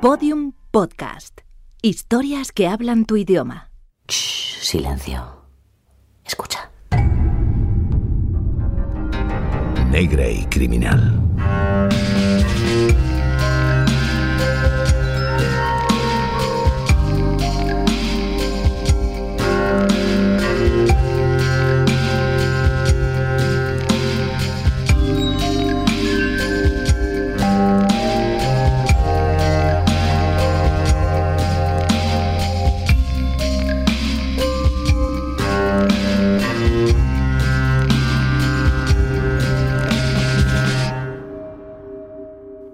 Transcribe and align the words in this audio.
Podium 0.00 0.52
Podcast. 0.70 1.40
Historias 1.82 2.52
que 2.52 2.68
hablan 2.68 3.04
tu 3.04 3.16
idioma. 3.16 3.72
Shh, 4.08 4.62
silencio. 4.62 5.42
Escucha. 6.24 6.70
Negra 9.90 10.28
y 10.28 10.44
criminal. 10.44 11.20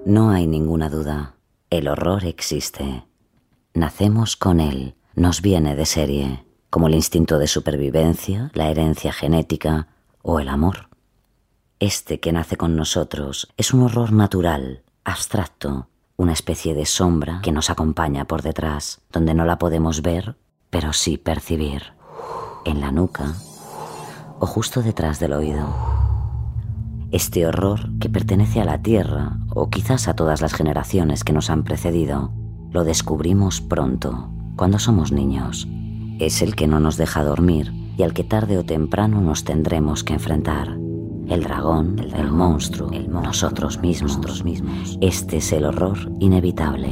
No 0.07 0.31
hay 0.31 0.47
ninguna 0.47 0.91
duda. 0.91 1.37
El 1.71 1.89
horror 1.89 2.27
existe. 2.27 3.07
Nacemos 3.73 4.37
con 4.37 4.61
él. 4.61 4.97
Nos 5.15 5.41
viene 5.41 5.77
de 5.77 5.87
serie, 5.87 6.45
como 6.69 6.89
el 6.89 6.95
instinto 6.95 7.39
de 7.39 7.47
supervivencia, 7.47 8.51
la 8.53 8.69
herencia 8.69 9.13
genética 9.13 9.89
o 10.21 10.41
el 10.41 10.49
amor. 10.51 10.91
Este 11.81 12.21
que 12.21 12.33
nace 12.33 12.57
con 12.59 12.77
nosotros 12.77 13.49
es 13.57 13.73
un 13.73 13.83
horror 13.83 14.13
natural, 14.13 14.83
abstracto, 15.05 15.89
una 16.17 16.35
especie 16.35 16.75
de 16.75 16.85
sombra 16.85 17.41
que 17.43 17.53
nos 17.53 17.71
acompaña 17.71 18.27
por 18.27 18.43
detrás, 18.43 19.01
donde 19.11 19.33
no 19.33 19.47
la 19.47 19.59
podemos 19.59 20.03
ver, 20.03 20.37
pero 20.69 20.93
sí 20.93 21.17
percibir, 21.17 21.95
en 22.67 22.81
la 22.81 22.93
nuca 22.93 23.35
o 24.39 24.47
justo 24.47 24.83
detrás 24.83 25.19
del 25.19 25.33
oído. 25.33 25.75
Este 27.11 27.47
horror 27.47 27.91
que 28.01 28.09
pertenece 28.09 28.61
a 28.61 28.65
la 28.65 28.83
Tierra, 28.83 29.39
o 29.55 29.71
quizás 29.71 30.09
a 30.09 30.15
todas 30.15 30.41
las 30.41 30.53
generaciones 30.53 31.25
que 31.25 31.33
nos 31.33 31.49
han 31.49 31.63
precedido, 31.65 32.33
lo 32.71 32.85
descubrimos 32.85 33.61
pronto, 33.61 34.29
cuando 34.57 34.79
somos 34.79 35.13
niños. 35.13 35.69
Es 36.19 36.43
el 36.43 36.55
que 36.57 36.67
no 36.67 36.81
nos 36.81 36.97
deja 36.97 37.25
dormir 37.25 37.73
y 37.97 38.03
al 38.03 38.13
que 38.13 38.25
tarde 38.25 38.59
o 38.59 38.65
temprano 38.65 39.21
nos 39.21 39.45
tendremos 39.45 40.05
que 40.05 40.15
enfrentar. 40.15 40.77
El 41.29 41.43
dragón, 41.43 41.99
el, 41.99 42.31
monstruo, 42.31 42.91
nosotros 42.91 43.81
mismos. 43.81 44.45
mismos. 44.45 44.99
Este 45.01 45.39
es 45.39 45.53
el 45.53 45.65
horror 45.65 46.13
inevitable. 46.21 46.91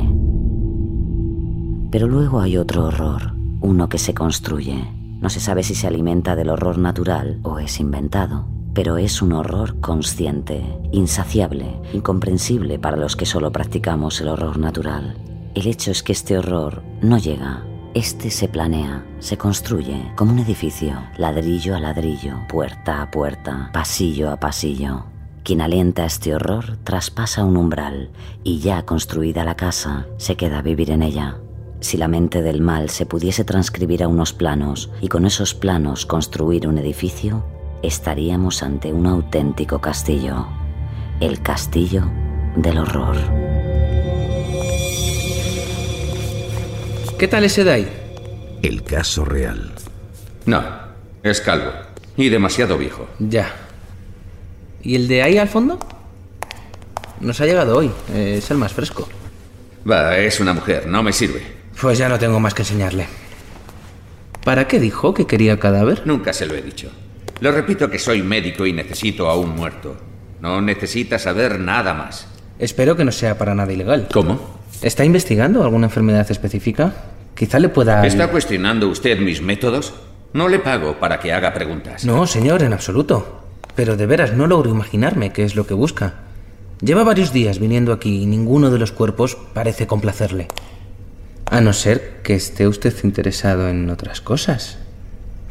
Pero 1.91 2.09
luego 2.09 2.41
hay 2.41 2.57
otro 2.57 2.87
horror, 2.87 3.35
uno 3.61 3.89
que 3.89 3.99
se 3.99 4.15
construye. 4.15 4.89
No 5.21 5.29
se 5.29 5.41
sabe 5.41 5.63
si 5.63 5.75
se 5.75 5.87
alimenta 5.87 6.35
del 6.35 6.49
horror 6.49 6.79
natural 6.79 7.41
o 7.43 7.59
es 7.59 7.79
inventado 7.79 8.47
pero 8.75 8.97
es 8.97 9.23
un 9.23 9.33
horror 9.33 9.81
consciente, 9.81 10.63
insaciable, 10.93 11.79
incomprensible 11.93 12.79
para 12.79 12.97
los 12.97 13.17
que 13.17 13.27
solo 13.27 13.53
practicamos 13.53 14.21
el 14.21 14.29
horror 14.29 14.59
natural. 14.59 15.17
El 15.55 15.67
hecho 15.67 15.91
es 15.91 16.03
que 16.03 16.13
este 16.13 16.39
horror 16.39 16.83
no 17.03 17.19
llega. 17.19 17.65
Este 17.95 18.31
se 18.31 18.49
planea, 18.49 19.05
se 19.19 19.37
construye 19.37 20.13
como 20.17 20.33
un 20.33 20.39
edificio, 20.39 20.95
ladrillo 21.19 21.77
a 21.77 21.81
ladrillo, 21.81 22.39
puerta 22.49 23.03
a 23.03 23.11
puerta, 23.11 23.69
pasillo 23.75 24.31
a 24.31 24.41
pasillo. 24.41 25.05
Quien 25.45 25.61
alienta 25.61 26.07
este 26.07 26.35
horror 26.35 26.79
traspasa 26.85 27.45
un 27.45 27.59
umbral 27.59 28.11
y 28.45 28.61
ya 28.61 28.87
construida 28.87 29.45
la 29.45 29.57
casa, 29.57 30.07
se 30.17 30.37
queda 30.37 30.61
a 30.61 30.63
vivir 30.63 30.91
en 30.91 31.03
ella. 31.03 31.37
Si 31.81 31.99
la 31.99 32.09
mente 32.09 32.41
del 32.41 32.63
mal 32.63 32.89
se 32.89 33.05
pudiese 33.05 33.45
transcribir 33.45 34.05
a 34.05 34.09
unos 34.09 34.33
planos 34.33 34.89
y 35.03 35.09
con 35.09 35.27
esos 35.27 35.53
planos 35.53 36.07
construir 36.07 36.69
un 36.69 36.79
edificio, 36.79 37.45
estaríamos 37.83 38.63
ante 38.63 38.93
un 38.93 39.07
auténtico 39.07 39.81
castillo, 39.81 40.47
el 41.21 41.43
castillo 41.43 42.05
del 42.57 42.79
horror. 42.79 43.17
¿Qué 47.19 47.29
tal 47.29 47.45
ese 47.45 47.65
de 47.65 47.73
ahí? 47.73 47.89
El 48.63 48.83
caso 48.83 49.25
real. 49.25 49.73
No, 50.47 50.63
es 51.23 51.41
calvo 51.41 51.71
y 52.17 52.29
demasiado 52.29 52.79
viejo. 52.79 53.09
Ya. 53.19 53.53
¿Y 54.83 54.97
el 54.97 55.09
de 55.09 55.23
ahí 55.23 55.39
al 55.39 55.49
fondo? 55.49 55.79
Nos 57.21 57.41
ha 57.41 57.47
llegado 57.47 57.79
hoy, 57.79 57.91
es 58.13 58.51
el 58.51 58.59
más 58.59 58.73
fresco. 58.73 59.09
Va, 59.89 60.17
es 60.17 60.41
una 60.41 60.53
mujer, 60.53 60.87
no 60.87 61.03
me 61.03 61.13
sirve. 61.13 61.43
Pues 61.81 61.99
ya 61.99 62.09
no 62.09 62.19
tengo 62.19 62.41
más 62.41 62.55
que 62.55 62.63
enseñarle. 62.63 63.07
¿Para 64.45 64.67
qué 64.67 64.81
dijo 64.81 65.15
que 65.15 65.27
quería 65.27 65.53
el 65.53 65.59
cadáver? 65.59 66.03
Nunca 66.05 66.33
se 66.33 66.47
lo 66.47 66.55
he 66.55 66.63
dicho. 66.63 66.91
Le 67.43 67.51
repito 67.51 67.91
que 67.91 67.99
soy 67.99 68.23
médico 68.23 68.67
y 68.67 68.73
necesito 68.73 69.29
a 69.29 69.37
un 69.37 69.57
muerto. 69.57 69.97
No 70.41 70.61
necesita 70.61 71.19
saber 71.19 71.59
nada 71.59 71.93
más. 71.93 72.29
Espero 72.61 72.95
que 72.95 73.05
no 73.05 73.11
sea 73.11 73.37
para 73.37 73.53
nada 73.53 73.73
ilegal. 73.73 74.07
¿Cómo? 74.13 74.61
¿Está 74.81 75.05
investigando 75.05 75.65
alguna 75.65 75.89
enfermedad 75.89 76.31
específica? 76.31 76.95
Quizá 77.35 77.59
le 77.59 77.69
pueda... 77.69 78.07
¿Está 78.07 78.29
cuestionando 78.29 78.89
usted 78.89 79.19
mis 79.19 79.43
métodos? 79.43 79.93
No 80.33 80.49
le 80.49 80.61
pago 80.61 81.01
para 81.01 81.19
que 81.19 81.33
haga 81.33 81.53
preguntas. 81.53 82.05
No, 82.05 82.29
señor, 82.29 82.63
en 82.63 82.75
absoluto. 82.75 83.43
Pero 83.75 83.97
de 83.97 84.07
veras 84.07 84.35
no 84.35 84.47
logro 84.47 84.71
imaginarme 84.71 85.33
qué 85.33 85.43
es 85.43 85.57
lo 85.57 85.67
que 85.67 85.75
busca. 85.75 86.21
Lleva 86.81 87.03
varios 87.03 87.33
días 87.33 87.59
viniendo 87.59 87.93
aquí 87.93 88.23
y 88.23 88.27
ninguno 88.27 88.71
de 88.71 88.79
los 88.79 88.93
cuerpos 88.93 89.37
parece 89.53 89.89
complacerle. 89.89 90.47
A 91.47 91.61
no 91.61 91.73
ser 91.73 92.21
que 92.23 92.37
esté 92.37 92.69
usted 92.69 92.95
interesado 93.03 93.69
en 93.69 93.91
otras 93.91 94.21
cosas. 94.21 94.79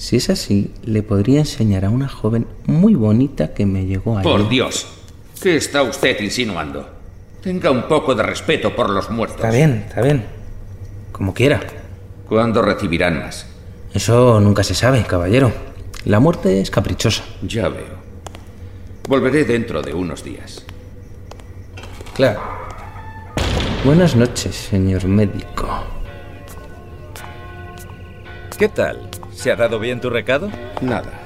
Si 0.02 0.16
es 0.16 0.32
así, 0.32 0.74
le 0.84 1.04
podría 1.04 1.38
enseñar 1.38 1.86
a 1.86 1.92
una 1.92 2.08
joven 2.08 2.48
muy 2.66 2.96
bonita 2.96 3.54
que 3.54 3.68
me 3.68 3.86
llegó 3.86 4.18
a 4.18 4.24
Por 4.24 4.50
Dios, 4.50 4.88
¿qué 5.40 5.56
está 5.56 5.84
usted 5.84 6.20
insinuando? 6.22 6.90
Tenga 7.40 7.70
un 7.70 7.84
poco 7.84 8.16
de 8.16 8.24
respeto 8.24 8.76
por 8.76 8.90
los 8.90 9.12
muertos. 9.12 9.38
Está 9.38 9.52
bien, 9.56 9.86
está 9.88 10.02
bien. 10.02 10.26
Como 11.12 11.36
quiera. 11.36 11.62
¿Cuándo 12.28 12.64
recibirán 12.64 13.20
más? 13.20 13.46
Eso 13.94 14.40
nunca 14.40 14.64
se 14.64 14.74
sabe, 14.74 15.04
caballero. 15.04 15.52
La 16.06 16.20
muerte 16.20 16.62
es 16.62 16.72
caprichosa. 16.72 17.24
Ya 17.44 17.70
veo. 17.70 18.02
Volveré 19.08 19.46
dentro 19.46 19.84
de 19.84 19.94
unos 19.94 20.24
días. 20.24 20.66
Claro. 22.16 22.42
Buenas 23.86 24.16
noches, 24.16 24.56
señor 24.56 25.06
médico. 25.06 25.70
¿Qué 28.58 28.68
tal? 28.68 29.12
¿Se 29.42 29.52
ha 29.52 29.56
dado 29.56 29.80
bien 29.80 30.00
tu 30.00 30.12
recado? 30.12 30.52
Nada. 30.82 31.20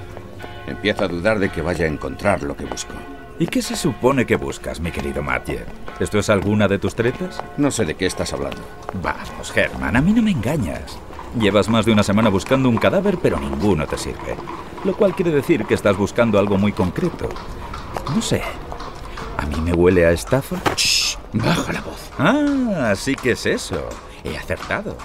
Empiezo 0.67 1.03
a 1.03 1.09
dudar 1.09 1.37
de 1.37 1.49
que 1.49 1.61
vaya 1.61 1.83
a 1.83 1.89
encontrar 1.89 2.43
lo 2.43 2.55
que 2.55 2.63
busco. 2.63 2.93
¿Y 3.39 3.47
qué 3.47 3.61
se 3.61 3.75
supone 3.75 4.25
que 4.25 4.37
buscas, 4.37 4.79
mi 4.79 4.89
querido 4.89 5.21
Mathieu? 5.21 5.65
¿Esto 5.99 6.19
es 6.19 6.29
alguna 6.29 6.69
de 6.69 6.79
tus 6.79 6.95
tretas? 6.95 7.43
No 7.57 7.71
sé 7.71 7.83
de 7.83 7.95
qué 7.95 8.05
estás 8.05 8.31
hablando. 8.31 8.61
Vamos, 9.03 9.51
Germán, 9.51 9.97
a 9.97 10.01
mí 10.01 10.13
no 10.13 10.21
me 10.21 10.31
engañas. 10.31 10.97
Llevas 11.37 11.67
más 11.67 11.85
de 11.85 11.91
una 11.91 12.03
semana 12.03 12.29
buscando 12.29 12.69
un 12.69 12.77
cadáver, 12.77 13.17
pero 13.21 13.37
ninguno 13.37 13.85
te 13.85 13.97
sirve. 13.97 14.37
Lo 14.85 14.95
cual 14.95 15.13
quiere 15.13 15.31
decir 15.31 15.65
que 15.65 15.73
estás 15.73 15.97
buscando 15.97 16.39
algo 16.39 16.57
muy 16.57 16.71
concreto. 16.71 17.27
No 18.15 18.21
sé. 18.21 18.41
¿A 19.35 19.45
mí 19.45 19.59
me 19.59 19.73
huele 19.73 20.05
a 20.05 20.11
estafa? 20.11 20.55
Shh, 20.77 21.17
baja 21.33 21.73
la 21.73 21.81
voz. 21.81 22.11
Ah, 22.17 22.91
así 22.91 23.13
que 23.13 23.31
es 23.31 23.45
eso. 23.45 23.89
He 24.23 24.37
acertado. 24.37 24.95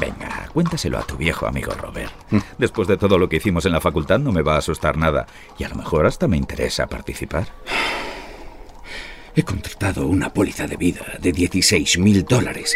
Venga, 0.00 0.48
cuéntaselo 0.52 0.98
a 0.98 1.02
tu 1.02 1.16
viejo 1.16 1.46
amigo 1.46 1.72
Robert. 1.72 2.12
Después 2.58 2.88
de 2.88 2.96
todo 2.96 3.18
lo 3.18 3.28
que 3.28 3.36
hicimos 3.36 3.66
en 3.66 3.72
la 3.72 3.80
facultad 3.80 4.18
no 4.18 4.32
me 4.32 4.42
va 4.42 4.54
a 4.54 4.58
asustar 4.58 4.96
nada. 4.96 5.26
Y 5.58 5.64
a 5.64 5.68
lo 5.68 5.76
mejor 5.76 6.06
hasta 6.06 6.28
me 6.28 6.36
interesa 6.36 6.86
participar. 6.86 7.48
He 9.34 9.42
contratado 9.44 10.06
una 10.06 10.32
póliza 10.32 10.66
de 10.66 10.76
vida 10.76 11.06
de 11.20 11.32
16 11.32 11.98
mil 11.98 12.24
dólares 12.24 12.74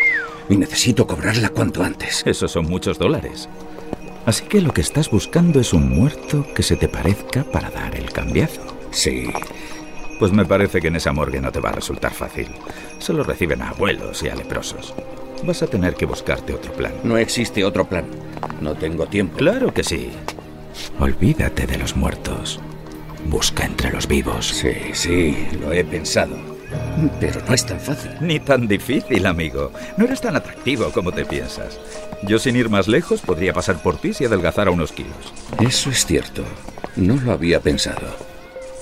y 0.49 0.57
necesito 0.57 1.07
cobrarla 1.07 1.51
cuanto 1.51 1.83
antes. 1.83 2.23
Esos 2.25 2.51
son 2.51 2.67
muchos 2.67 2.99
dólares. 2.99 3.49
Así 4.25 4.45
que 4.47 4.61
lo 4.61 4.73
que 4.73 4.81
estás 4.81 5.11
buscando 5.11 5.61
es 5.61 5.73
un 5.73 5.89
muerto 5.89 6.47
que 6.55 6.63
se 6.63 6.77
te 6.77 6.89
parezca 6.89 7.45
para 7.45 7.71
dar 7.71 7.95
el 7.95 8.11
cambiazo. 8.11 8.61
Sí. 8.91 9.31
Pues 10.19 10.33
me 10.33 10.47
parece 10.47 10.81
que 10.81 10.89
en 10.89 10.97
esa 10.97 11.13
morgue 11.13 11.41
no 11.41 11.53
te 11.53 11.61
va 11.61 11.69
a 11.69 11.75
resultar 11.75 12.13
fácil. 12.13 12.49
Solo 12.99 13.23
reciben 13.23 13.63
a 13.63 13.69
abuelos 13.71 14.23
y 14.23 14.29
a 14.29 14.35
leprosos. 14.35 14.95
Vas 15.45 15.63
a 15.63 15.67
tener 15.67 15.95
que 15.95 16.07
buscarte 16.07 16.53
otro 16.53 16.73
plan. 16.73 16.93
No 17.05 17.17
existe 17.17 17.65
otro 17.65 17.89
plan. 17.89 18.07
No 18.61 18.75
tengo 18.75 19.07
tiempo. 19.07 19.37
Claro 19.37 19.73
que 19.73 19.85
sí. 19.85 20.11
Olvídate 20.99 21.67
de 21.67 21.79
los 21.79 21.97
muertos. 21.97 22.61
Busca 23.27 23.65
entre 23.65 23.93
los 23.93 24.07
vivos. 24.07 24.47
Sí, 24.47 24.75
sí, 24.93 25.49
lo 25.61 25.73
he 25.73 25.85
pensado. 25.85 26.37
Pero 27.21 27.41
no 27.47 27.55
es 27.55 27.65
tan 27.65 27.81
fácil. 27.81 28.13
Ni 28.21 28.41
tan 28.41 28.67
difícil, 28.67 29.27
amigo. 29.27 29.73
No 29.97 30.05
eres 30.05 30.21
tan 30.21 30.37
atractivo 30.37 30.91
como 30.91 31.13
te 31.13 31.25
piensas. 31.25 31.79
Yo 32.23 32.39
sin 32.39 32.57
ir 32.57 32.69
más 32.69 32.89
lejos 32.89 33.21
podría 33.21 33.53
pasar 33.53 33.83
por 33.83 33.99
ti 33.99 34.15
si 34.15 34.25
adelgazara 34.25 34.71
unos 34.71 34.93
kilos. 34.93 35.33
Eso 35.61 35.91
es 35.91 36.07
cierto. 36.07 36.43
No 36.97 37.17
lo 37.17 37.33
había 37.33 37.61
pensado. 37.61 38.07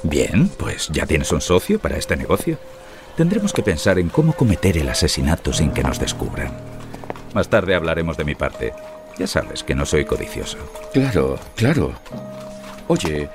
Bien, 0.02 0.48
pues 0.58 0.88
ya 0.92 1.06
tienes 1.06 1.32
un 1.32 1.40
socio 1.40 1.78
para 1.78 1.96
este 1.96 2.16
negocio. 2.16 2.58
Tendremos 3.16 3.52
que 3.52 3.62
pensar 3.62 4.00
en 4.00 4.08
cómo 4.08 4.32
cometer 4.32 4.76
el 4.76 4.88
asesinato 4.88 5.52
sin 5.52 5.70
que 5.70 5.84
nos 5.84 6.00
descubran. 6.00 6.50
Más 7.32 7.48
tarde 7.48 7.76
hablaremos 7.76 8.16
de 8.16 8.24
mi 8.24 8.34
parte. 8.34 8.72
Ya 9.16 9.28
sabes 9.28 9.62
que 9.62 9.76
no 9.76 9.86
soy 9.86 10.04
codicioso. 10.04 10.58
Claro, 10.92 11.38
claro. 11.54 11.92
Oye, 12.88 13.28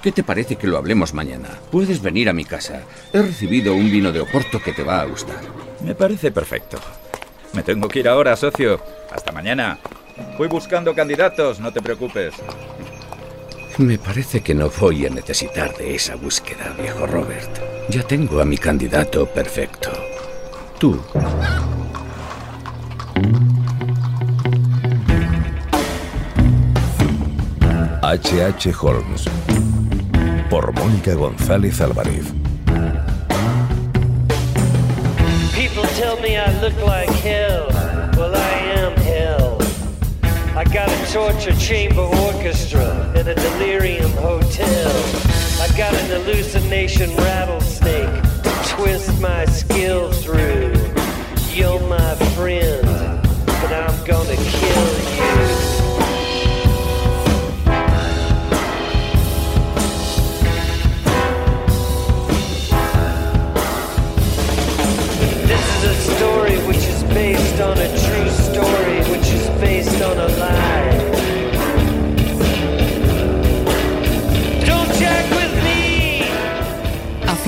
¿qué 0.00 0.12
te 0.12 0.22
parece 0.22 0.54
que 0.54 0.68
lo 0.68 0.78
hablemos 0.78 1.12
mañana? 1.12 1.48
Puedes 1.72 2.00
venir 2.00 2.28
a 2.28 2.32
mi 2.32 2.44
casa. 2.44 2.82
He 3.12 3.20
recibido 3.20 3.74
un 3.74 3.90
vino 3.90 4.12
de 4.12 4.20
Oporto 4.20 4.62
que 4.62 4.72
te 4.72 4.84
va 4.84 5.00
a 5.00 5.06
gustar. 5.06 5.40
Me 5.84 5.96
parece 5.96 6.30
perfecto. 6.30 6.78
Me 7.52 7.64
tengo 7.64 7.88
que 7.88 7.98
ir 8.00 8.08
ahora, 8.08 8.36
socio. 8.36 8.80
Hasta 9.10 9.32
mañana. 9.32 9.78
Voy 10.38 10.46
buscando 10.46 10.94
candidatos, 10.94 11.58
no 11.58 11.72
te 11.72 11.82
preocupes. 11.82 12.34
Me 13.78 13.98
parece 13.98 14.40
que 14.40 14.54
no 14.54 14.70
voy 14.70 15.04
a 15.04 15.10
necesitar 15.10 15.76
de 15.76 15.94
esa 15.94 16.14
búsqueda, 16.16 16.74
viejo 16.80 17.06
Robert. 17.06 17.60
Ya 17.90 18.02
tengo 18.02 18.40
a 18.40 18.44
mi 18.46 18.56
candidato 18.56 19.26
perfecto. 19.26 19.90
Tú. 20.78 20.98
H.H. 28.00 28.72
Holmes. 28.80 29.24
Por 30.48 30.72
Mónica 30.72 31.12
González 31.12 31.78
Álvarez. 31.82 32.32
People 35.54 35.86
tell 35.98 36.18
me 36.22 36.38
I 36.38 36.50
look 36.62 36.80
like 36.86 37.10
hell. 37.22 37.45
Torture 41.12 41.54
chamber 41.56 42.02
orchestra 42.02 43.12
in 43.14 43.28
a 43.28 43.34
delirium 43.34 44.10
hotel. 44.12 44.90
I 45.60 45.68
got 45.76 45.94
an 45.94 46.06
hallucination 46.10 47.14
rattlesnake 47.16 48.22
to 48.42 48.50
twist 48.68 49.20
my 49.20 49.44
skill 49.46 50.10
through. 50.12 50.72
You're 51.50 51.80
my 51.88 52.14
friend, 52.34 52.82
but 53.46 53.72
I'm 53.72 54.04
gonna 54.04 54.36
kill 54.36 54.86
you. 55.16 55.76
This 65.46 65.66
is 65.76 65.84
a 65.84 66.16
story 66.16 66.56
which 66.66 66.78
is 66.78 67.02
based 67.04 67.60
on 67.60 67.78
a 67.78 68.05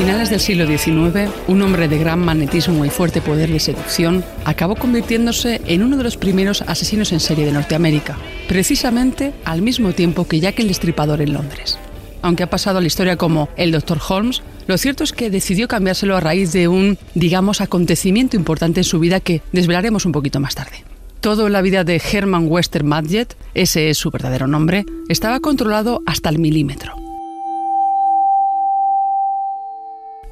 finales 0.09 0.31
del 0.31 0.41
siglo 0.41 0.67
XIX, 0.67 1.31
un 1.49 1.61
hombre 1.61 1.87
de 1.87 1.99
gran 1.99 2.21
magnetismo 2.21 2.87
y 2.87 2.89
fuerte 2.89 3.21
poder 3.21 3.51
de 3.51 3.61
seducción 3.61 4.25
acabó 4.47 4.75
convirtiéndose 4.75 5.61
en 5.67 5.83
uno 5.83 5.99
de 5.99 6.03
los 6.03 6.17
primeros 6.17 6.63
asesinos 6.63 7.13
en 7.13 7.21
serie 7.21 7.45
de 7.45 7.53
Norteamérica, 7.53 8.17
precisamente 8.49 9.35
al 9.45 9.61
mismo 9.61 9.93
tiempo 9.93 10.27
que 10.27 10.41
Jack 10.41 10.61
el 10.61 10.69
Destripador 10.69 11.21
en 11.21 11.35
Londres. 11.35 11.79
Aunque 12.23 12.43
ha 12.43 12.49
pasado 12.49 12.79
a 12.79 12.81
la 12.81 12.87
historia 12.87 13.19
como 13.19 13.51
el 13.59 13.71
Dr. 13.71 14.01
Holmes, 14.09 14.41
lo 14.67 14.79
cierto 14.79 15.05
es 15.05 15.13
que 15.13 15.29
decidió 15.29 15.69
cambiárselo 15.69 16.17
a 16.17 16.21
raíz 16.21 16.55
de 16.55 16.69
un, 16.69 16.97
digamos, 17.13 17.61
acontecimiento 17.61 18.35
importante 18.35 18.81
en 18.81 18.85
su 18.85 19.01
vida 19.01 19.21
que 19.21 19.43
desvelaremos 19.53 20.07
un 20.07 20.13
poquito 20.13 20.41
más 20.41 20.55
tarde. 20.55 20.85
Todo 21.21 21.49
en 21.49 21.53
la 21.53 21.61
vida 21.61 21.85
de 21.85 22.01
Herman 22.01 22.47
Wester 22.49 22.83
Madget, 22.83 23.37
ese 23.53 23.91
es 23.91 23.99
su 23.99 24.11
verdadero 24.11 24.47
nombre, 24.47 24.87
estaba 25.11 25.39
controlado 25.41 26.03
hasta 26.07 26.31
el 26.31 26.39
milímetro. 26.39 27.08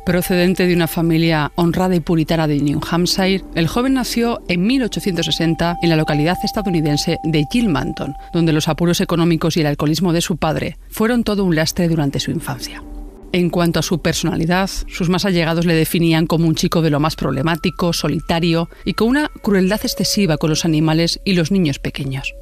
Procedente 0.06 0.69
de 0.69 0.75
una 0.75 0.87
familia 0.87 1.50
honrada 1.56 1.97
y 1.97 1.99
puritana 1.99 2.47
de 2.47 2.61
New 2.61 2.81
Hampshire, 2.88 3.43
el 3.56 3.67
joven 3.67 3.94
nació 3.94 4.41
en 4.47 4.64
1860 4.64 5.79
en 5.82 5.88
la 5.88 5.97
localidad 5.97 6.37
estadounidense 6.44 7.19
de 7.25 7.44
Gilmanton, 7.50 8.14
donde 8.32 8.53
los 8.53 8.69
apuros 8.69 9.00
económicos 9.00 9.56
y 9.56 9.62
el 9.62 9.67
alcoholismo 9.67 10.12
de 10.12 10.20
su 10.20 10.37
padre 10.37 10.79
fueron 10.91 11.25
todo 11.25 11.43
un 11.43 11.56
lastre 11.56 11.88
durante 11.88 12.20
su 12.20 12.31
infancia. 12.31 12.85
En 13.32 13.50
cuanto 13.50 13.81
a 13.81 13.82
su 13.82 14.00
personalidad, 14.00 14.70
sus 14.87 15.08
más 15.08 15.25
allegados 15.25 15.67
le 15.67 15.75
definían 15.75 16.29
como 16.29 16.47
un 16.47 16.55
chico 16.55 16.82
de 16.82 16.91
lo 16.91 17.00
más 17.00 17.17
problemático, 17.17 17.93
solitario 17.93 18.69
y 18.85 18.93
con 18.93 19.08
una 19.08 19.29
crueldad 19.43 19.81
excesiva 19.82 20.37
con 20.37 20.50
los 20.50 20.64
animales 20.64 21.19
y 21.25 21.32
los 21.32 21.50
niños 21.50 21.81
pequeños. 21.81 22.32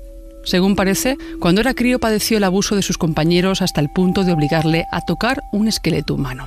Según 0.44 0.76
parece, 0.76 1.16
cuando 1.40 1.62
era 1.62 1.72
crío 1.72 1.98
padeció 1.98 2.36
el 2.36 2.44
abuso 2.44 2.76
de 2.76 2.82
sus 2.82 2.98
compañeros 2.98 3.62
hasta 3.62 3.80
el 3.80 3.88
punto 3.88 4.22
de 4.22 4.32
obligarle 4.32 4.84
a 4.92 5.00
tocar 5.00 5.40
un 5.50 5.66
esqueleto 5.66 6.14
humano. 6.14 6.46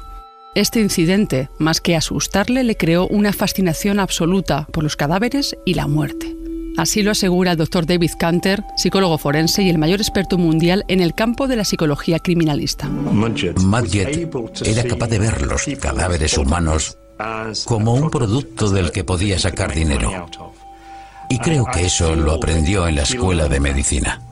Este 0.57 0.79
incidente, 0.79 1.51
más 1.59 1.81
que 1.81 1.95
asustarle, 1.95 2.63
le 2.63 2.75
creó 2.75 3.05
una 3.05 3.31
fascinación 3.31 3.99
absoluta 3.99 4.65
por 4.73 4.83
los 4.83 4.95
cadáveres 4.95 5.55
y 5.65 5.75
la 5.75 5.85
muerte. 5.85 6.35
Así 6.77 7.03
lo 7.03 7.11
asegura 7.11 7.51
el 7.51 7.59
doctor 7.59 7.85
David 7.85 8.13
Canter, 8.17 8.63
psicólogo 8.75 9.19
forense 9.19 9.61
y 9.61 9.69
el 9.69 9.77
mayor 9.77 10.01
experto 10.01 10.39
mundial 10.39 10.83
en 10.87 10.99
el 10.99 11.13
campo 11.13 11.47
de 11.47 11.57
la 11.57 11.63
psicología 11.63 12.17
criminalista. 12.17 12.87
Madget 12.87 14.33
era 14.65 14.83
capaz 14.83 15.07
de 15.09 15.19
ver 15.19 15.43
los 15.43 15.63
cadáveres 15.79 16.35
humanos 16.39 16.97
como 17.65 17.93
un 17.93 18.09
producto 18.09 18.71
del 18.71 18.91
que 18.91 19.03
podía 19.03 19.37
sacar 19.37 19.75
dinero. 19.75 20.25
Y 21.29 21.37
creo 21.37 21.65
que 21.71 21.85
eso 21.85 22.15
lo 22.15 22.31
aprendió 22.31 22.87
en 22.87 22.95
la 22.95 23.03
escuela 23.03 23.47
de 23.47 23.59
medicina. 23.59 24.26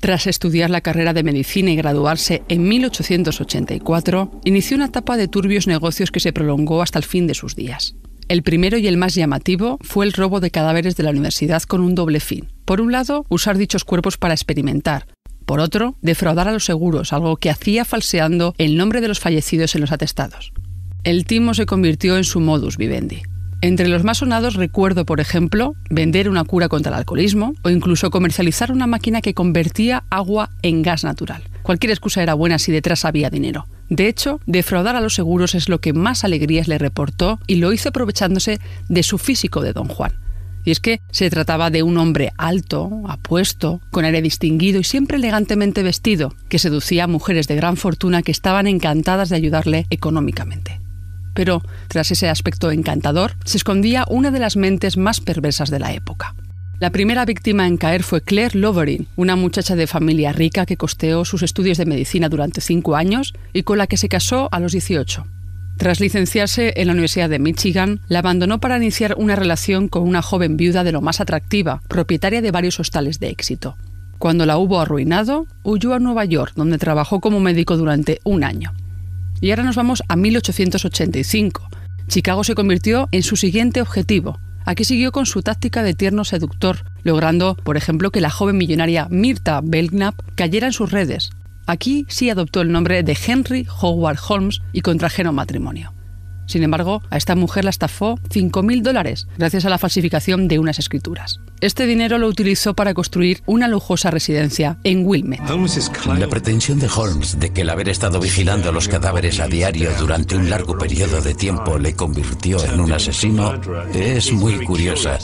Tras 0.00 0.26
estudiar 0.26 0.70
la 0.70 0.80
carrera 0.80 1.12
de 1.12 1.22
medicina 1.22 1.70
y 1.70 1.76
graduarse 1.76 2.42
en 2.48 2.68
1884, 2.68 4.40
inició 4.44 4.76
una 4.76 4.86
etapa 4.86 5.16
de 5.16 5.28
turbios 5.28 5.66
negocios 5.66 6.10
que 6.10 6.20
se 6.20 6.32
prolongó 6.32 6.82
hasta 6.82 6.98
el 6.98 7.04
fin 7.04 7.26
de 7.26 7.34
sus 7.34 7.56
días. 7.56 7.94
El 8.28 8.42
primero 8.42 8.76
y 8.78 8.86
el 8.86 8.96
más 8.96 9.14
llamativo 9.14 9.78
fue 9.82 10.04
el 10.04 10.12
robo 10.12 10.40
de 10.40 10.50
cadáveres 10.50 10.96
de 10.96 11.04
la 11.04 11.10
universidad 11.10 11.62
con 11.62 11.80
un 11.80 11.94
doble 11.94 12.20
fin. 12.20 12.48
Por 12.64 12.80
un 12.80 12.92
lado, 12.92 13.24
usar 13.28 13.56
dichos 13.56 13.84
cuerpos 13.84 14.18
para 14.18 14.34
experimentar. 14.34 15.06
Por 15.44 15.60
otro, 15.60 15.94
defraudar 16.02 16.48
a 16.48 16.52
los 16.52 16.64
seguros, 16.64 17.12
algo 17.12 17.36
que 17.36 17.50
hacía 17.50 17.84
falseando 17.84 18.54
el 18.58 18.76
nombre 18.76 19.00
de 19.00 19.08
los 19.08 19.20
fallecidos 19.20 19.76
en 19.76 19.80
los 19.80 19.92
atestados. 19.92 20.52
El 21.04 21.24
timo 21.24 21.54
se 21.54 21.66
convirtió 21.66 22.16
en 22.16 22.24
su 22.24 22.40
modus 22.40 22.76
vivendi. 22.76 23.22
Entre 23.62 23.88
los 23.88 24.04
más 24.04 24.18
sonados 24.18 24.54
recuerdo, 24.54 25.06
por 25.06 25.18
ejemplo, 25.18 25.74
vender 25.88 26.28
una 26.28 26.44
cura 26.44 26.68
contra 26.68 26.92
el 26.92 26.98
alcoholismo 26.98 27.54
o 27.62 27.70
incluso 27.70 28.10
comercializar 28.10 28.70
una 28.70 28.86
máquina 28.86 29.22
que 29.22 29.34
convertía 29.34 30.04
agua 30.10 30.50
en 30.62 30.82
gas 30.82 31.04
natural. 31.04 31.42
Cualquier 31.62 31.90
excusa 31.90 32.22
era 32.22 32.34
buena 32.34 32.58
si 32.58 32.70
detrás 32.70 33.04
había 33.04 33.30
dinero. 33.30 33.66
De 33.88 34.08
hecho, 34.08 34.40
defraudar 34.46 34.94
a 34.94 35.00
los 35.00 35.14
seguros 35.14 35.54
es 35.54 35.68
lo 35.68 35.80
que 35.80 35.92
más 35.92 36.22
alegrías 36.22 36.68
le 36.68 36.78
reportó 36.78 37.38
y 37.46 37.56
lo 37.56 37.72
hizo 37.72 37.88
aprovechándose 37.88 38.60
de 38.88 39.02
su 39.02 39.16
físico 39.16 39.62
de 39.62 39.72
don 39.72 39.88
Juan. 39.88 40.12
Y 40.64 40.72
es 40.72 40.80
que 40.80 41.00
se 41.12 41.30
trataba 41.30 41.70
de 41.70 41.84
un 41.84 41.96
hombre 41.96 42.32
alto, 42.36 42.90
apuesto, 43.08 43.80
con 43.90 44.04
aire 44.04 44.20
distinguido 44.20 44.80
y 44.80 44.84
siempre 44.84 45.16
elegantemente 45.16 45.84
vestido, 45.84 46.34
que 46.48 46.58
seducía 46.58 47.04
a 47.04 47.08
mujeres 47.08 47.46
de 47.46 47.54
gran 47.54 47.76
fortuna 47.76 48.22
que 48.22 48.32
estaban 48.32 48.66
encantadas 48.66 49.28
de 49.28 49.36
ayudarle 49.36 49.86
económicamente. 49.90 50.80
Pero 51.36 51.62
tras 51.86 52.10
ese 52.10 52.28
aspecto 52.28 52.72
encantador 52.72 53.36
se 53.44 53.58
escondía 53.58 54.04
una 54.08 54.32
de 54.32 54.40
las 54.40 54.56
mentes 54.56 54.96
más 54.96 55.20
perversas 55.20 55.70
de 55.70 55.78
la 55.78 55.92
época. 55.92 56.34
La 56.80 56.90
primera 56.90 57.24
víctima 57.24 57.66
en 57.66 57.76
caer 57.76 58.02
fue 58.02 58.22
Claire 58.22 58.58
Loverin, 58.58 59.06
una 59.16 59.36
muchacha 59.36 59.76
de 59.76 59.86
familia 59.86 60.32
rica 60.32 60.66
que 60.66 60.76
costeó 60.76 61.24
sus 61.24 61.42
estudios 61.42 61.78
de 61.78 61.86
medicina 61.86 62.28
durante 62.28 62.60
cinco 62.60 62.96
años 62.96 63.34
y 63.52 63.62
con 63.62 63.78
la 63.78 63.86
que 63.86 63.96
se 63.96 64.08
casó 64.08 64.48
a 64.50 64.60
los 64.60 64.72
18. 64.72 65.26
Tras 65.76 66.00
licenciarse 66.00 66.72
en 66.76 66.86
la 66.86 66.94
Universidad 66.94 67.28
de 67.28 67.38
Michigan, 67.38 68.00
la 68.08 68.20
abandonó 68.20 68.58
para 68.58 68.78
iniciar 68.78 69.14
una 69.18 69.36
relación 69.36 69.88
con 69.88 70.02
una 70.02 70.22
joven 70.22 70.56
viuda 70.56 70.84
de 70.84 70.92
lo 70.92 71.02
más 71.02 71.20
atractiva, 71.20 71.82
propietaria 71.86 72.40
de 72.40 72.50
varios 72.50 72.80
hostales 72.80 73.20
de 73.20 73.28
éxito. 73.28 73.76
Cuando 74.18 74.46
la 74.46 74.56
hubo 74.56 74.80
arruinado, 74.80 75.46
huyó 75.62 75.92
a 75.92 75.98
Nueva 75.98 76.24
York, 76.24 76.54
donde 76.56 76.78
trabajó 76.78 77.20
como 77.20 77.40
médico 77.40 77.76
durante 77.76 78.20
un 78.24 78.42
año. 78.42 78.72
Y 79.40 79.50
ahora 79.50 79.64
nos 79.64 79.76
vamos 79.76 80.02
a 80.08 80.16
1885. 80.16 81.68
Chicago 82.08 82.44
se 82.44 82.54
convirtió 82.54 83.08
en 83.12 83.22
su 83.22 83.36
siguiente 83.36 83.80
objetivo. 83.80 84.38
Aquí 84.64 84.84
siguió 84.84 85.12
con 85.12 85.26
su 85.26 85.42
táctica 85.42 85.82
de 85.82 85.94
tierno 85.94 86.24
seductor, 86.24 86.84
logrando, 87.04 87.54
por 87.54 87.76
ejemplo, 87.76 88.10
que 88.10 88.20
la 88.20 88.30
joven 88.30 88.56
millonaria 88.56 89.06
Mirta 89.10 89.60
Belknap 89.62 90.14
cayera 90.34 90.68
en 90.68 90.72
sus 90.72 90.90
redes. 90.90 91.30
Aquí 91.66 92.06
sí 92.08 92.30
adoptó 92.30 92.60
el 92.60 92.72
nombre 92.72 93.02
de 93.02 93.16
Henry 93.26 93.66
Howard 93.80 94.18
Holmes 94.28 94.62
y 94.72 94.80
contrajeron 94.80 95.34
matrimonio. 95.34 95.95
Sin 96.46 96.62
embargo, 96.62 97.02
a 97.10 97.16
esta 97.16 97.34
mujer 97.34 97.64
la 97.64 97.70
estafó 97.70 98.18
5.000 98.30 98.82
dólares 98.82 99.26
gracias 99.36 99.64
a 99.64 99.70
la 99.70 99.78
falsificación 99.78 100.48
de 100.48 100.58
unas 100.58 100.78
escrituras. 100.78 101.40
Este 101.60 101.86
dinero 101.86 102.18
lo 102.18 102.28
utilizó 102.28 102.74
para 102.74 102.94
construir 102.94 103.42
una 103.46 103.68
lujosa 103.68 104.10
residencia 104.10 104.78
en 104.84 105.06
Wilmette. 105.06 105.42
La 106.18 106.28
pretensión 106.28 106.78
de 106.78 106.88
Holmes 106.88 107.38
de 107.40 107.50
que 107.50 107.62
el 107.62 107.70
haber 107.70 107.88
estado 107.88 108.20
vigilando 108.20 108.72
los 108.72 108.88
cadáveres 108.88 109.40
a 109.40 109.46
diario 109.46 109.90
durante 109.98 110.36
un 110.36 110.50
largo 110.50 110.76
periodo 110.78 111.20
de 111.20 111.34
tiempo 111.34 111.78
le 111.78 111.94
convirtió 111.94 112.62
en 112.64 112.80
un 112.80 112.92
asesino 112.92 113.60
es 113.94 114.32
muy 114.32 114.64
curiosa. 114.64 115.18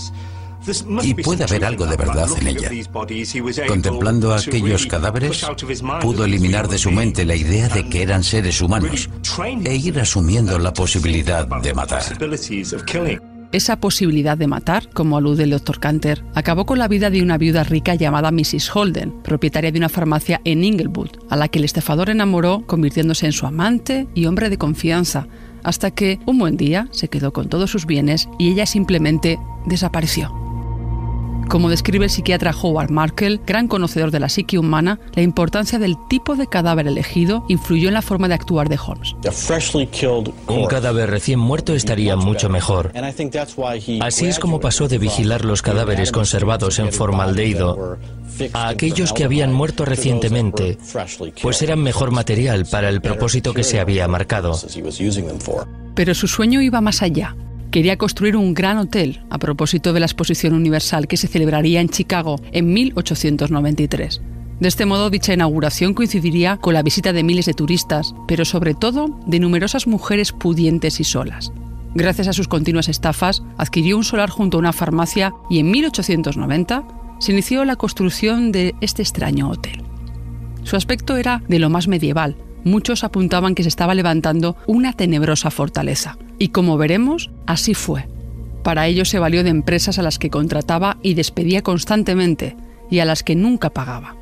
Y 1.03 1.15
puede 1.15 1.45
haber 1.45 1.65
algo 1.65 1.87
de 1.87 1.97
verdad 1.97 2.29
en 2.41 2.47
ella. 2.49 2.71
Contemplando 3.67 4.35
aquellos 4.35 4.87
cadáveres, 4.87 5.47
pudo 6.01 6.25
eliminar 6.25 6.69
de 6.69 6.79
su 6.79 6.91
mente 6.91 7.25
la 7.25 7.35
idea 7.35 7.69
de 7.69 7.89
que 7.89 8.03
eran 8.03 8.23
seres 8.23 8.61
humanos 8.61 9.09
e 9.65 9.75
ir 9.75 9.99
asumiendo 9.99 10.59
la 10.59 10.73
posibilidad 10.73 11.47
de 11.47 11.75
matar. 11.75 12.03
Esa 13.53 13.77
posibilidad 13.77 14.39
de 14.39 14.47
matar, 14.47 14.89
como 14.95 15.19
alude 15.19 15.45
el 15.45 15.51
Dr. 15.51 15.79
Canter, 15.79 16.25
acabó 16.35 16.65
con 16.65 16.79
la 16.79 16.89
vida 16.89 17.11
de 17.11 17.21
una 17.21 17.37
viuda 17.37 17.65
rica 17.65 17.95
llamada 17.95 18.31
Mrs. 18.31 18.75
Holden, 18.75 19.13
propietaria 19.23 19.71
de 19.71 19.79
una 19.79 19.91
farmacia 19.91 20.41
en 20.45 20.65
Inglewood, 20.65 21.11
a 21.29 21.37
la 21.37 21.49
que 21.49 21.59
el 21.59 21.67
estafador 21.67 22.09
enamoró, 22.09 22.63
convirtiéndose 22.67 23.27
en 23.27 23.33
su 23.33 23.45
amante 23.45 24.09
y 24.15 24.25
hombre 24.25 24.49
de 24.49 24.57
confianza, 24.57 25.27
hasta 25.65 25.91
que 25.91 26.19
un 26.25 26.39
buen 26.39 26.57
día 26.57 26.89
se 26.93 27.09
quedó 27.09 27.35
con 27.35 27.51
todos 27.51 27.71
sus 27.71 27.85
bienes 27.85 28.27
y 28.39 28.51
ella 28.51 28.65
simplemente 28.65 29.39
desapareció. 29.67 30.52
Como 31.49 31.69
describe 31.69 32.05
el 32.07 32.11
psiquiatra 32.11 32.53
Howard 32.53 32.91
Markel, 32.91 33.41
gran 33.47 33.69
conocedor 33.69 34.11
de 34.11 34.21
la 34.21 34.29
psique 34.29 34.59
humana, 34.59 34.99
la 35.15 35.23
importancia 35.23 35.79
del 35.79 35.97
tipo 36.09 36.35
de 36.35 36.47
cadáver 36.47 36.87
elegido 36.87 37.45
influyó 37.49 37.89
en 37.89 37.95
la 37.95 38.03
forma 38.03 38.29
de 38.29 38.35
actuar 38.35 38.69
de 38.69 38.79
Holmes. 38.79 39.15
Un 40.49 40.67
cadáver 40.67 41.11
recién 41.11 41.39
muerto 41.39 41.75
estaría 41.75 42.17
mucho 42.17 42.49
mejor. 42.49 42.93
Así 44.01 44.27
es 44.27 44.39
como 44.39 44.61
pasó 44.61 44.89
de 44.89 44.99
vigilar 44.99 45.45
los 45.45 45.63
cadáveres 45.63 46.13
conservados 46.13 46.79
en 46.79 46.93
formaldehído 46.93 47.99
a 48.55 48.69
aquellos 48.69 49.13
que 49.13 49.25
habían 49.25 49.53
muerto 49.53 49.85
recientemente, 49.85 50.79
pues 51.43 51.63
eran 51.63 51.81
mejor 51.81 52.11
material 52.11 52.67
para 52.71 52.89
el 52.89 53.01
propósito 53.01 53.53
que 53.53 53.63
se 53.63 53.81
había 53.81 54.09
marcado. 54.09 54.59
Pero 55.95 56.15
su 56.15 56.29
sueño 56.29 56.63
iba 56.63 56.81
más 56.81 57.03
allá 57.03 57.37
quería 57.73 57.97
construir 57.97 58.37
un 58.37 58.55
gran 58.55 58.77
hotel 58.77 59.23
a 59.31 59.39
propósito 59.39 59.93
de 59.93 59.99
la 59.99 60.07
Exposición 60.07 60.53
Universal 60.53 61.09
que 61.09 61.17
se 61.17 61.27
celebraría 61.27 61.81
en 61.81 61.89
Chicago 61.89 62.41
en 62.53 62.73
1893. 62.73 64.21
De 64.61 64.69
este 64.69 64.87
modo, 64.87 65.11
dicha 65.11 65.33
inauguración 65.33 65.95
coincidiría 65.95 66.59
con 66.59 66.75
la 66.75 66.83
visita 66.83 67.13
de 67.13 67.25
miles 67.25 67.47
de 67.47 67.55
turistas, 67.55 68.15
pero 68.29 68.45
sobre 68.45 68.75
todo 68.75 69.19
de 69.27 69.41
numerosas 69.41 69.89
mujeres 69.89 70.31
pudientes 70.31 71.01
y 71.01 71.05
solas. 71.05 71.51
Gracias 71.95 72.29
a 72.29 72.33
sus 72.33 72.47
continuas 72.47 72.89
estafas, 72.89 73.43
adquirió 73.57 73.97
un 73.97 74.05
solar 74.05 74.31
junto 74.31 74.59
a 74.59 74.61
una 74.61 74.73
farmacia 74.73 75.33
y 75.51 75.59
en 75.59 75.71
1890 75.71 76.85
se 77.19 77.33
inició 77.33 77.65
la 77.65 77.77
construcción 77.77 78.53
de 78.53 78.75
este 78.81 79.03
extraño 79.03 79.49
hotel. 79.51 79.83
Su 80.63 80.77
aspecto 80.77 81.17
era 81.17 81.43
de 81.49 81.59
lo 81.59 81.71
más 81.71 81.89
medieval. 81.89 82.37
Muchos 82.65 83.05
apuntaban 83.05 83.55
que 83.55 83.63
se 83.63 83.69
estaba 83.69 83.95
levantando 83.95 84.57
una 84.67 84.93
tenebrosa 84.93 85.51
fortaleza. 85.51 86.17
Y 86.39 86.49
como 86.49 86.77
veremos, 86.77 87.31
así 87.47 87.75
fue. 87.75 88.07
Para 88.63 88.87
ello 88.87 89.05
se 89.05 89.19
valió 89.19 89.43
de 89.43 89.51
empresas 89.51 89.99
a 89.99 90.03
las 90.03 90.19
que 90.19 90.31
contrataba 90.31 90.99
y 91.03 91.15
despedía 91.15 91.63
constantemente 91.63 92.57
y 92.91 93.01
a 93.01 93.05
las 93.05 93.23
que 93.23 93.35
nunca 93.35 93.71
pagaba. 93.71 94.17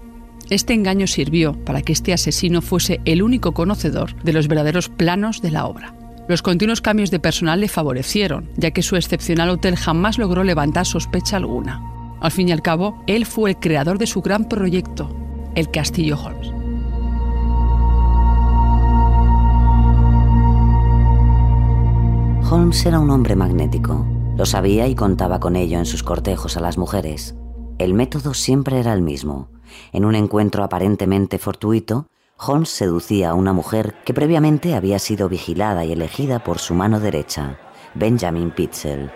Este 0.49 0.75
engaño 0.75 1.07
sirvió 1.07 1.53
para 1.65 1.83
que 1.83 1.93
este 1.93 2.13
asesino 2.13 2.63
fuese 2.63 3.01
el 3.05 3.23
único 3.23 3.53
conocedor 3.53 4.15
de 4.23 4.33
los 4.33 4.49
verdaderos 4.49 4.89
planos 4.89 5.43
de 5.43 5.51
la 5.51 5.67
obra. 5.67 5.95
Los 6.29 6.43
continuos 6.43 6.81
cambios 6.81 7.11
de 7.11 7.21
personal 7.21 7.61
le 7.61 7.69
favorecieron, 7.69 8.51
ya 8.57 8.71
que 8.71 8.83
su 8.83 8.97
excepcional 8.97 9.51
hotel 9.51 9.77
jamás 9.77 10.19
logró 10.19 10.43
levantar 10.45 10.87
sospecha 10.87 11.37
alguna. 11.37 11.83
Al 12.21 12.31
fin 12.31 12.49
y 12.49 12.53
al 12.53 12.63
cabo, 12.63 13.03
él 13.07 13.27
fue 13.27 13.51
el 13.51 13.57
creador 13.57 13.99
de 13.99 14.07
su 14.07 14.23
gran 14.23 14.49
proyecto, 14.49 15.11
el 15.55 15.71
Castillo 15.71 16.19
Holmes. 16.21 16.60
Holmes 22.71 22.87
era 22.87 23.01
un 23.01 23.11
hombre 23.11 23.35
magnético. 23.35 24.07
Lo 24.37 24.47
sabía 24.47 24.87
y 24.87 24.95
contaba 24.95 25.41
con 25.41 25.57
ello 25.57 25.81
en 25.81 25.87
sus 25.87 26.05
cortejos 26.05 26.57
a 26.57 26.61
las 26.61 26.79
mujeres. 26.79 27.35
El 27.79 27.95
método 27.95 28.33
siempre 28.33 28.79
era 28.79 28.93
el 28.93 29.03
mismo. 29.03 29.49
En 29.91 30.05
un 30.05 30.15
encuentro 30.15 30.63
aparentemente 30.63 31.41
fortuito, 31.41 32.07
Holmes 32.39 32.69
seducía 32.69 33.31
a 33.31 33.35
una 33.35 33.53
mujer 33.53 33.97
que 34.05 34.15
previamente 34.15 34.77
había 34.77 35.01
sido 35.01 35.29
vigilada 35.29 35.85
y 35.85 35.91
elegida 35.91 36.45
por 36.45 36.61
su 36.61 36.75
mano 36.75 37.01
derecha, 37.01 37.59
Benjamin 37.97 38.53
Pitzel. 38.53 39.11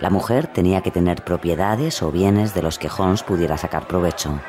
La 0.00 0.10
mujer 0.10 0.48
tenía 0.48 0.80
que 0.80 0.90
tener 0.90 1.22
propiedades 1.22 2.02
o 2.02 2.10
bienes 2.10 2.52
de 2.52 2.62
los 2.62 2.80
que 2.80 2.90
Holmes 2.90 3.22
pudiera 3.22 3.56
sacar 3.58 3.86
provecho. 3.86 4.40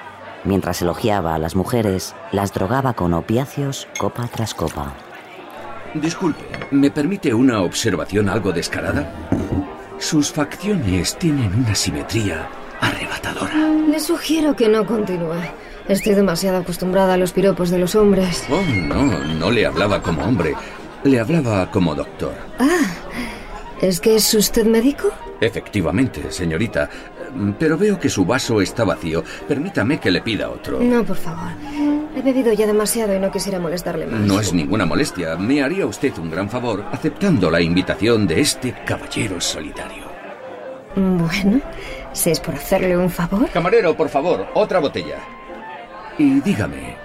Mientras 0.44 0.82
elogiaba 0.82 1.36
a 1.36 1.38
las 1.38 1.56
mujeres, 1.56 2.16
las 2.32 2.52
drogaba 2.52 2.94
con 2.96 3.14
opiáceos 3.14 3.88
copa 4.00 4.28
tras 4.34 4.56
copa. 4.56 4.96
Disculpe, 5.94 6.44
¿me 6.72 6.92
permite 6.92 7.34
una 7.34 7.62
observación 7.62 8.30
algo 8.30 8.52
descarada? 8.52 9.12
Sus 9.98 10.32
facciones 10.32 11.18
tienen 11.18 11.54
una 11.56 11.74
simetría 11.74 12.48
arrebatadora. 12.80 13.54
Le 13.88 14.00
sugiero 14.00 14.56
que 14.56 14.70
no 14.70 14.86
continúe. 14.86 15.42
Estoy 15.88 16.14
demasiado 16.14 16.60
acostumbrada 16.60 17.16
a 17.16 17.18
los 17.18 17.32
piropos 17.34 17.72
de 17.72 17.80
los 17.80 17.96
hombres. 17.96 18.46
Oh, 18.50 18.62
no, 18.62 19.24
no 19.26 19.52
le 19.52 19.66
hablaba 19.66 20.02
como 20.02 20.24
hombre. 20.24 20.56
Le 21.04 21.20
hablaba 21.20 21.72
como 21.72 21.96
doctor. 21.96 22.36
Ah, 22.60 22.94
¿es 23.82 24.00
que 24.00 24.16
es 24.16 24.34
usted 24.36 24.68
médico? 24.68 25.12
Efectivamente, 25.42 26.32
señorita. 26.32 26.90
Pero 27.58 27.78
veo 27.78 28.00
que 28.00 28.10
su 28.10 28.26
vaso 28.26 28.62
está 28.62 28.84
vacío. 28.84 29.24
Permítame 29.48 30.00
que 30.00 30.12
le 30.12 30.22
pida 30.22 30.50
otro. 30.50 30.80
No, 30.80 31.04
por 31.04 31.18
favor. 31.18 31.50
He 32.16 32.22
bebido 32.22 32.52
ya 32.54 32.66
demasiado 32.66 33.16
y 33.16 33.20
no 33.20 33.32
quisiera 33.32 33.60
molestarle 33.60 34.08
más. 34.08 34.22
No 34.22 34.40
es 34.40 34.54
ninguna 34.54 34.86
molestia. 34.86 35.36
Me 35.38 35.62
haría 35.64 35.86
usted 35.86 36.18
un 36.18 36.30
gran 36.30 36.50
favor 36.50 36.84
aceptando 36.92 37.50
la 37.52 37.62
invitación 37.62 38.28
de 38.28 38.42
este 38.42 38.74
caballero 38.86 39.40
solitario. 39.40 40.10
Bueno, 40.96 41.62
si 42.14 42.32
es 42.32 42.40
por 42.40 42.56
hacerle 42.56 42.98
un 42.98 43.10
favor. 43.10 43.50
Camarero, 43.52 43.96
por 43.96 44.10
favor, 44.10 44.48
otra 44.56 44.80
botella. 44.80 45.20
Y 46.18 46.42
dígame, 46.42 46.98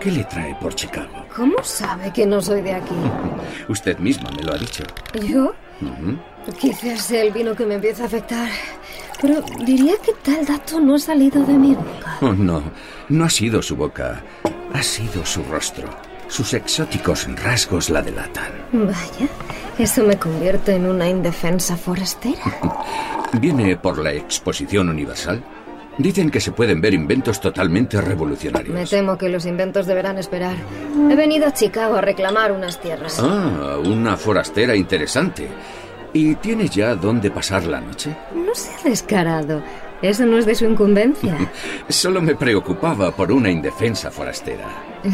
¿qué 0.00 0.10
le 0.10 0.24
trae 0.24 0.54
por 0.60 0.74
Chicago? 0.74 1.26
¿Cómo 1.34 1.62
sabe 1.62 2.12
que 2.12 2.26
no 2.26 2.40
soy 2.40 2.62
de 2.62 2.72
aquí? 2.72 2.94
usted 3.68 3.98
misma 3.98 4.30
me 4.36 4.42
lo 4.42 4.54
ha 4.54 4.58
dicho. 4.58 4.84
¿Yo? 5.22 5.54
Quizás 6.58 7.02
sea 7.02 7.22
el 7.22 7.32
vino 7.32 7.54
que 7.54 7.66
me 7.66 7.74
empieza 7.74 8.04
a 8.04 8.06
afectar. 8.06 8.48
Pero 9.26 9.42
diría 9.64 9.94
que 10.04 10.12
tal 10.22 10.46
dato 10.46 10.78
no 10.78 10.94
ha 10.94 10.98
salido 11.00 11.44
de 11.44 11.54
mi 11.54 11.74
boca. 11.74 12.16
Oh, 12.20 12.32
no, 12.32 12.62
no 13.08 13.24
ha 13.24 13.28
sido 13.28 13.60
su 13.60 13.74
boca. 13.74 14.22
Ha 14.72 14.82
sido 14.84 15.26
su 15.26 15.42
rostro. 15.42 15.88
Sus 16.28 16.54
exóticos 16.54 17.26
rasgos 17.42 17.90
la 17.90 18.02
delatan. 18.02 18.52
Vaya, 18.70 19.28
eso 19.80 20.04
me 20.04 20.16
convierte 20.16 20.76
en 20.76 20.86
una 20.86 21.08
indefensa 21.08 21.76
forastera. 21.76 22.38
¿Viene 23.40 23.76
por 23.76 23.98
la 23.98 24.12
exposición 24.12 24.90
universal? 24.90 25.42
Dicen 25.98 26.30
que 26.30 26.40
se 26.40 26.52
pueden 26.52 26.80
ver 26.80 26.94
inventos 26.94 27.40
totalmente 27.40 28.00
revolucionarios. 28.00 28.74
Me 28.74 28.86
temo 28.86 29.18
que 29.18 29.28
los 29.28 29.44
inventos 29.44 29.86
deberán 29.86 30.18
esperar. 30.18 30.54
He 31.10 31.16
venido 31.16 31.48
a 31.48 31.52
Chicago 31.52 31.96
a 31.96 32.00
reclamar 32.00 32.52
unas 32.52 32.80
tierras. 32.80 33.18
Ah, 33.18 33.78
una 33.84 34.16
forastera 34.16 34.76
interesante. 34.76 35.48
¿Y 36.16 36.34
tienes 36.36 36.70
ya 36.70 36.94
dónde 36.94 37.30
pasar 37.30 37.66
la 37.66 37.78
noche? 37.78 38.16
No 38.34 38.54
sea 38.54 38.78
descarado. 38.84 39.62
Eso 40.00 40.24
no 40.24 40.38
es 40.38 40.46
de 40.46 40.54
su 40.54 40.64
incumbencia. 40.64 41.36
Solo 41.90 42.22
me 42.22 42.34
preocupaba 42.34 43.14
por 43.14 43.30
una 43.30 43.50
indefensa 43.50 44.10
forastera. 44.10 44.64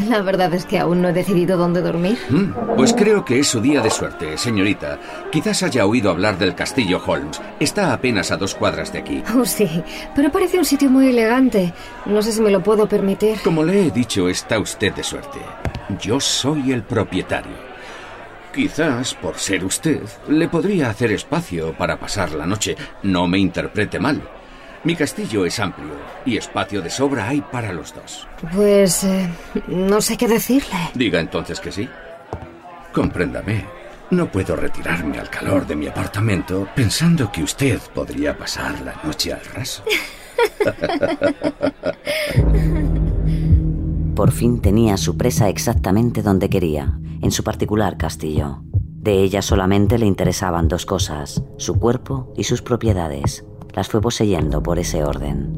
La 0.07 0.21
verdad 0.21 0.53
es 0.53 0.63
que 0.63 0.79
aún 0.79 1.01
no 1.01 1.09
he 1.09 1.13
decidido 1.13 1.57
dónde 1.57 1.81
dormir. 1.81 2.17
Mm, 2.29 2.75
pues 2.77 2.93
creo 2.93 3.25
que 3.25 3.39
es 3.39 3.49
su 3.49 3.59
día 3.59 3.81
de 3.81 3.89
suerte, 3.89 4.37
señorita. 4.37 4.97
Quizás 5.29 5.63
haya 5.63 5.85
oído 5.85 6.09
hablar 6.09 6.37
del 6.37 6.55
Castillo 6.55 7.01
Holmes. 7.05 7.41
Está 7.59 7.91
apenas 7.91 8.31
a 8.31 8.37
dos 8.37 8.55
cuadras 8.55 8.93
de 8.93 8.99
aquí. 8.99 9.23
Oh, 9.35 9.43
sí, 9.43 9.83
pero 10.15 10.31
parece 10.31 10.57
un 10.57 10.65
sitio 10.65 10.89
muy 10.89 11.09
elegante. 11.09 11.73
No 12.05 12.21
sé 12.21 12.31
si 12.31 12.41
me 12.41 12.49
lo 12.49 12.63
puedo 12.63 12.87
permitir. 12.87 13.41
Como 13.43 13.65
le 13.65 13.87
he 13.87 13.91
dicho, 13.91 14.29
está 14.29 14.57
usted 14.57 14.93
de 14.93 15.03
suerte. 15.03 15.39
Yo 15.99 16.21
soy 16.21 16.71
el 16.71 16.83
propietario. 16.83 17.72
Quizás, 18.53 19.15
por 19.15 19.39
ser 19.39 19.65
usted, 19.65 20.03
le 20.27 20.47
podría 20.47 20.91
hacer 20.91 21.11
espacio 21.11 21.75
para 21.75 21.99
pasar 21.99 22.33
la 22.33 22.45
noche. 22.45 22.75
No 23.01 23.27
me 23.27 23.39
interprete 23.39 23.99
mal. 23.99 24.21
Mi 24.83 24.95
castillo 24.95 25.45
es 25.45 25.59
amplio 25.59 25.93
y 26.25 26.37
espacio 26.37 26.81
de 26.81 26.89
sobra 26.89 27.27
hay 27.29 27.41
para 27.41 27.71
los 27.73 27.93
dos. 27.95 28.27
Pues 28.53 29.03
eh, 29.05 29.29
no 29.67 30.01
sé 30.01 30.17
qué 30.17 30.27
decirle. 30.27 30.75
Diga 30.93 31.19
entonces 31.19 31.59
que 31.59 31.71
sí. 31.71 31.89
Compréndame. 32.91 33.65
No 34.11 34.31
puedo 34.31 34.55
retirarme 34.55 35.17
al 35.17 35.31
calor 35.31 35.65
de 35.65 35.75
mi 35.75 35.87
apartamento 35.87 36.67
pensando 36.75 37.31
que 37.31 37.41
usted 37.41 37.79
podría 37.93 38.37
pasar 38.37 38.79
la 38.81 38.93
noche 39.03 39.33
al 39.33 39.43
raso. 39.45 39.83
Por 44.15 44.31
fin 44.31 44.61
tenía 44.61 44.97
su 44.97 45.17
presa 45.17 45.49
exactamente 45.49 46.21
donde 46.21 46.49
quería, 46.49 46.99
en 47.23 47.31
su 47.31 47.43
particular 47.43 47.97
castillo. 47.97 48.59
De 48.69 49.23
ella 49.23 49.41
solamente 49.41 49.97
le 49.97 50.05
interesaban 50.05 50.67
dos 50.67 50.85
cosas, 50.85 51.41
su 51.57 51.79
cuerpo 51.79 52.31
y 52.37 52.43
sus 52.43 52.61
propiedades. 52.61 53.45
Las 53.73 53.87
fue 53.87 54.01
poseyendo 54.01 54.61
por 54.61 54.77
ese 54.77 55.03
orden. 55.03 55.53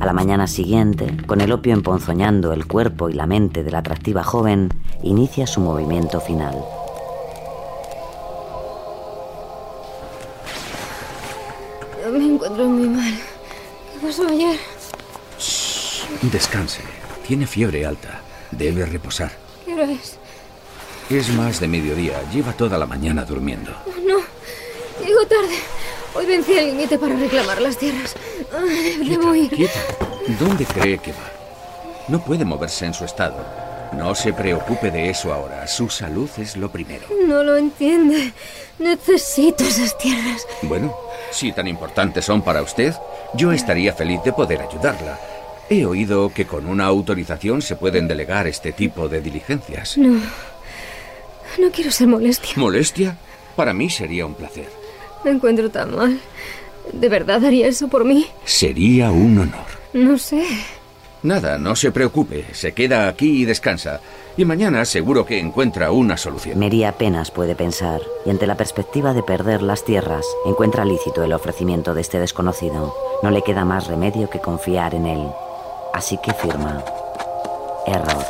A 0.00 0.06
la 0.06 0.12
mañana 0.12 0.46
siguiente, 0.46 1.16
con 1.26 1.40
el 1.40 1.52
opio 1.52 1.72
emponzoñando 1.72 2.52
el 2.52 2.66
cuerpo 2.66 3.08
y 3.10 3.12
la 3.12 3.26
mente 3.26 3.64
de 3.64 3.70
la 3.70 3.78
atractiva 3.78 4.22
joven, 4.22 4.70
inicia 5.02 5.46
su 5.46 5.60
movimiento 5.60 6.20
final. 6.20 6.56
Me 12.12 12.26
encuentro 12.26 12.66
muy 12.66 12.88
mal. 12.88 13.14
¿Qué 13.92 14.06
pasó 14.06 14.28
ayer? 14.28 14.56
Descanse. 16.22 16.82
Tiene 17.26 17.46
fiebre 17.46 17.84
alta. 17.84 18.20
Debe 18.52 18.86
reposar. 18.86 19.32
¿Qué 19.64 19.74
hora 19.74 19.90
es? 19.90 20.18
Es 21.10 21.28
más 21.30 21.60
de 21.60 21.68
mediodía. 21.68 22.22
Lleva 22.32 22.52
toda 22.52 22.78
la 22.78 22.86
mañana 22.86 23.24
durmiendo. 23.24 23.72
No. 24.06 24.16
Llego 25.04 25.26
tarde. 25.26 25.54
Hoy 26.14 26.26
vencí 26.26 26.52
el 26.52 26.68
límite 26.68 26.98
para 26.98 27.16
reclamar 27.16 27.60
las 27.60 27.76
tierras. 27.76 28.14
Debo 29.06 29.34
ir. 29.34 29.50
Quieta. 29.50 29.80
¿Dónde 30.40 30.64
cree 30.64 30.98
que 30.98 31.12
va? 31.12 31.30
No 32.08 32.24
puede 32.24 32.44
moverse 32.44 32.86
en 32.86 32.94
su 32.94 33.04
estado. 33.04 33.36
No 33.92 34.14
se 34.14 34.32
preocupe 34.32 34.90
de 34.90 35.10
eso 35.10 35.32
ahora. 35.32 35.66
Su 35.66 35.88
salud 35.90 36.28
es 36.38 36.56
lo 36.56 36.70
primero. 36.70 37.06
No 37.26 37.44
lo 37.44 37.56
entiende. 37.56 38.32
Necesito 38.78 39.62
esas 39.62 39.96
tierras. 39.98 40.46
Bueno, 40.62 40.96
si 41.30 41.52
tan 41.52 41.68
importantes 41.68 42.24
son 42.24 42.42
para 42.42 42.62
usted, 42.62 42.94
yo 43.34 43.52
estaría 43.52 43.92
feliz 43.92 44.20
de 44.24 44.32
poder 44.32 44.62
ayudarla. 44.62 45.18
He 45.68 45.84
oído 45.86 46.32
que 46.32 46.46
con 46.46 46.66
una 46.66 46.86
autorización 46.86 47.62
se 47.62 47.76
pueden 47.76 48.08
delegar 48.08 48.46
este 48.46 48.72
tipo 48.72 49.08
de 49.08 49.20
diligencias. 49.20 49.96
No. 49.96 50.20
No 51.58 51.70
quiero 51.70 51.90
ser 51.90 52.08
molestia. 52.08 52.52
¿Molestia? 52.56 53.16
Para 53.56 53.72
mí 53.72 53.88
sería 53.90 54.26
un 54.26 54.34
placer. 54.34 54.68
Me 55.24 55.30
encuentro 55.30 55.70
tan 55.70 55.94
mal. 55.94 56.20
¿De 56.92 57.08
verdad 57.08 57.44
haría 57.44 57.66
eso 57.66 57.88
por 57.88 58.04
mí? 58.04 58.26
Sería 58.44 59.10
un 59.10 59.38
honor. 59.38 59.66
No 59.92 60.18
sé. 60.18 60.44
Nada, 61.22 61.56
no 61.56 61.74
se 61.74 61.90
preocupe. 61.90 62.44
Se 62.52 62.72
queda 62.72 63.08
aquí 63.08 63.42
y 63.42 63.44
descansa. 63.46 64.00
Y 64.36 64.44
mañana 64.44 64.84
seguro 64.84 65.24
que 65.24 65.38
encuentra 65.38 65.90
una 65.90 66.16
solución. 66.16 66.58
Mary 66.58 66.84
apenas 66.84 67.30
puede 67.30 67.54
pensar, 67.54 68.02
y 68.26 68.30
ante 68.30 68.46
la 68.46 68.56
perspectiva 68.56 69.14
de 69.14 69.22
perder 69.22 69.62
las 69.62 69.84
tierras, 69.84 70.26
encuentra 70.44 70.84
lícito 70.84 71.22
el 71.22 71.32
ofrecimiento 71.32 71.94
de 71.94 72.02
este 72.02 72.18
desconocido. 72.18 72.94
No 73.22 73.30
le 73.30 73.42
queda 73.42 73.64
más 73.64 73.86
remedio 73.86 74.28
que 74.28 74.40
confiar 74.40 74.94
en 74.94 75.06
él. 75.06 75.26
Así 75.94 76.18
que 76.22 76.34
firma. 76.34 76.84
Error. 77.86 78.24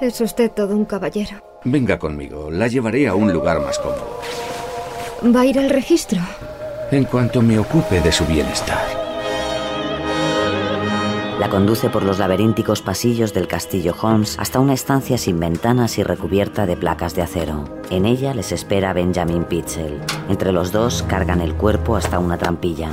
Es 0.00 0.20
usted 0.20 0.50
todo 0.52 0.76
un 0.76 0.84
caballero. 0.84 1.51
Venga 1.64 1.98
conmigo, 1.98 2.50
la 2.50 2.66
llevaré 2.66 3.06
a 3.06 3.14
un 3.14 3.32
lugar 3.32 3.60
más 3.60 3.78
cómodo. 3.78 4.18
¿Va 5.24 5.42
a 5.42 5.46
ir 5.46 5.58
al 5.58 5.70
registro? 5.70 6.20
En 6.90 7.04
cuanto 7.04 7.40
me 7.40 7.58
ocupe 7.58 8.00
de 8.00 8.10
su 8.10 8.24
bienestar. 8.26 8.84
La 11.38 11.48
conduce 11.48 11.88
por 11.88 12.02
los 12.02 12.18
laberínticos 12.18 12.82
pasillos 12.82 13.32
del 13.32 13.48
castillo 13.48 13.94
Holmes 14.00 14.36
hasta 14.38 14.60
una 14.60 14.74
estancia 14.74 15.18
sin 15.18 15.40
ventanas 15.40 15.98
y 15.98 16.02
recubierta 16.02 16.66
de 16.66 16.76
placas 16.76 17.14
de 17.14 17.22
acero. 17.22 17.64
En 17.90 18.06
ella 18.06 18.34
les 18.34 18.52
espera 18.52 18.92
Benjamin 18.92 19.44
Pitzel. 19.44 20.00
Entre 20.28 20.52
los 20.52 20.72
dos 20.72 21.02
cargan 21.04 21.40
el 21.40 21.54
cuerpo 21.54 21.96
hasta 21.96 22.18
una 22.18 22.38
trampilla. 22.38 22.90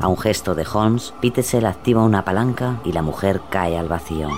A 0.00 0.08
un 0.08 0.18
gesto 0.18 0.54
de 0.54 0.66
Holmes, 0.70 1.14
Pitzel 1.20 1.66
activa 1.66 2.02
una 2.02 2.24
palanca 2.24 2.80
y 2.84 2.92
la 2.92 3.02
mujer 3.02 3.40
cae 3.50 3.78
al 3.78 3.88
vacío. 3.88 4.28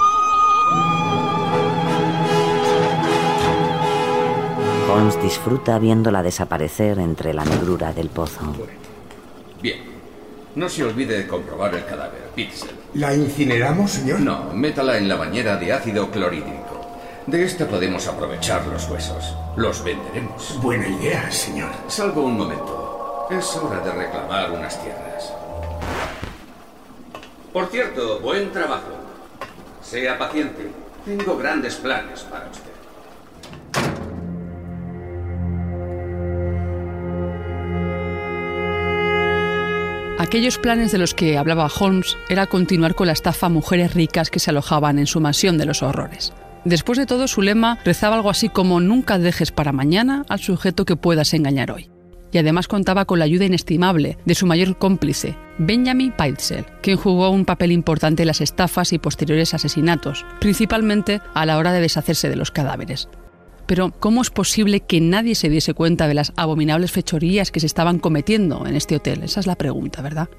Holmes 4.88 5.21
disfruta 5.23 5.78
viéndola 5.78 6.23
desaparecer 6.23 6.99
entre 6.99 7.35
la 7.35 7.45
negrura 7.45 7.92
del 7.92 8.09
pozo. 8.09 8.54
Bien. 9.61 9.80
No 10.54 10.66
se 10.68 10.83
olvide 10.83 11.18
de 11.18 11.26
comprobar 11.26 11.75
el 11.75 11.85
cadáver, 11.85 12.30
Pitzel. 12.35 12.71
¿La 12.95 13.14
incineramos, 13.14 13.90
señor? 13.90 14.21
No, 14.21 14.50
métala 14.54 14.97
en 14.97 15.07
la 15.07 15.16
bañera 15.16 15.57
de 15.57 15.75
ácido 15.75 16.11
clorhídrico. 16.11 16.80
De 17.26 17.45
esta 17.45 17.66
podemos 17.66 18.07
aprovechar 18.09 18.66
los 18.66 18.88
huesos. 18.88 19.37
Los 19.57 19.85
venderemos. 19.85 20.59
Buena 20.62 20.88
idea, 20.88 21.30
señor. 21.30 21.71
Salgo 21.87 22.23
un 22.23 22.38
momento. 22.38 23.26
Es 23.30 23.57
hora 23.57 23.80
de 23.80 23.92
reclamar 23.92 24.50
unas 24.52 24.83
tierras. 24.83 25.35
Por 27.52 27.66
cierto, 27.66 28.21
buen 28.21 28.50
trabajo. 28.52 28.97
Sea 29.83 30.16
paciente. 30.16 30.71
Tengo 31.04 31.37
grandes 31.37 31.75
planes 31.76 32.21
para 32.23 32.49
usted. 32.49 32.77
Aquellos 40.28 40.58
planes 40.58 40.92
de 40.92 40.99
los 40.99 41.14
que 41.14 41.38
hablaba 41.38 41.71
Holmes 41.80 42.19
era 42.28 42.47
continuar 42.47 42.95
con 42.95 43.06
la 43.06 43.14
estafa 43.14 43.47
a 43.47 43.49
mujeres 43.49 43.95
ricas 43.95 44.28
que 44.28 44.41
se 44.41 44.50
alojaban 44.50 44.99
en 44.99 45.06
su 45.06 45.23
mansión 45.23 45.56
de 45.56 45.64
los 45.64 45.82
horrores. 45.82 46.34
Después 46.67 46.99
de 46.99 47.06
todo, 47.06 47.28
su 47.28 47.41
lema 47.41 47.78
rezaba 47.82 48.17
algo 48.17 48.28
así 48.28 48.50
como 48.50 48.78
nunca 48.78 49.19
dejes 49.19 49.52
para 49.52 49.73
mañana 49.73 50.26
al 50.28 50.38
sujeto 50.38 50.84
que 50.84 50.97
puedas 50.97 51.32
engañar 51.32 51.71
hoy. 51.71 51.88
Y 52.30 52.36
además 52.36 52.69
contaba 52.69 53.06
con 53.06 53.21
la 53.21 53.25
ayuda 53.25 53.47
inestimable 53.47 54.19
de 54.26 54.34
su 54.34 54.45
mayor 54.45 54.76
cómplice, 54.76 55.34
Benjamin 55.56 56.12
Peitzel, 56.12 56.67
quien 56.82 56.99
jugó 56.99 57.30
un 57.30 57.47
papel 57.47 57.73
importante 57.73 58.25
en 58.25 58.26
las 58.26 58.43
estafas 58.43 58.93
y 58.93 58.99
posteriores 58.99 59.54
asesinatos, 59.54 60.26
principalmente 60.41 61.23
a 61.32 61.47
la 61.47 61.56
hora 61.56 61.73
de 61.73 61.80
deshacerse 61.80 62.28
de 62.28 62.36
los 62.36 62.50
cadáveres. 62.50 63.08
Pero, 63.69 63.93
¿cómo 64.00 64.23
es 64.23 64.31
posible 64.31 64.81
que 64.81 64.99
nadie 65.02 65.35
se 65.35 65.50
diese 65.50 65.75
cuenta 65.75 66.09
de 66.09 66.15
las 66.15 66.33
abominables 66.37 66.91
fechorías 66.91 67.52
que 67.52 67.61
se 67.61 67.67
estaban 67.67 67.99
cometiendo 67.99 68.67
en 68.67 68.75
este 68.75 68.97
hotel? 68.97 69.23
Esa 69.23 69.41
es 69.41 69.47
la 69.47 69.57
pregunta, 69.57 70.00
¿verdad? 70.00 70.31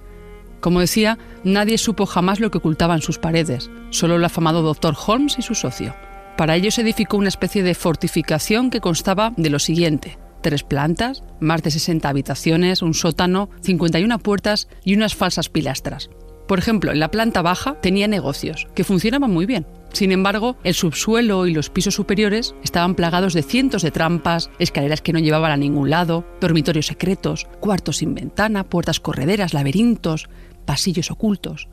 Como 0.61 0.79
decía, 0.79 1.19
nadie 1.43 1.77
supo 1.77 2.07
jamás 2.07 2.39
lo 2.39 2.49
que 2.49 2.57
ocultaban 2.57 3.03
sus 3.03 3.19
paredes, 3.19 3.69
solo 3.91 4.15
el 4.15 4.25
afamado 4.25 4.63
doctor 4.63 4.95
Holmes 5.05 5.37
y 5.37 5.43
su 5.43 5.53
socio. 5.53 5.95
Para 6.37 6.55
ello 6.55 6.71
se 6.71 6.81
edificó 6.81 7.17
una 7.17 7.27
especie 7.27 7.61
de 7.61 7.75
fortificación 7.75 8.71
que 8.71 8.81
constaba 8.81 9.31
de 9.37 9.51
lo 9.51 9.59
siguiente. 9.59 10.17
Tres 10.41 10.63
plantas, 10.63 11.23
más 11.39 11.61
de 11.61 11.69
60 11.69 12.09
habitaciones, 12.09 12.81
un 12.81 12.95
sótano, 12.95 13.51
51 13.61 14.17
puertas 14.17 14.69
y 14.83 14.95
unas 14.95 15.13
falsas 15.13 15.49
pilastras. 15.49 16.09
Por 16.47 16.57
ejemplo, 16.57 16.91
en 16.91 16.99
la 16.99 17.11
planta 17.11 17.43
baja 17.43 17.79
tenía 17.79 18.07
negocios, 18.07 18.67
que 18.73 18.83
funcionaban 18.83 19.29
muy 19.29 19.45
bien. 19.45 19.67
Sin 19.93 20.11
embargo, 20.11 20.55
el 20.63 20.73
subsuelo 20.73 21.47
y 21.47 21.53
los 21.53 21.69
pisos 21.69 21.95
superiores 21.95 22.55
estaban 22.63 22.95
plagados 22.95 23.33
de 23.33 23.43
cientos 23.43 23.81
de 23.81 23.91
trampas, 23.91 24.49
escaleras 24.59 25.01
que 25.01 25.13
no 25.13 25.19
llevaban 25.19 25.51
a 25.51 25.57
ningún 25.57 25.89
lado, 25.89 26.25
dormitorios 26.39 26.87
secretos, 26.87 27.47
cuartos 27.59 27.97
sin 27.97 28.13
ventana, 28.13 28.63
puertas 28.63 28.99
correderas, 28.99 29.53
laberintos, 29.53 30.29
pasillos 30.65 31.11
ocultos. 31.11 31.67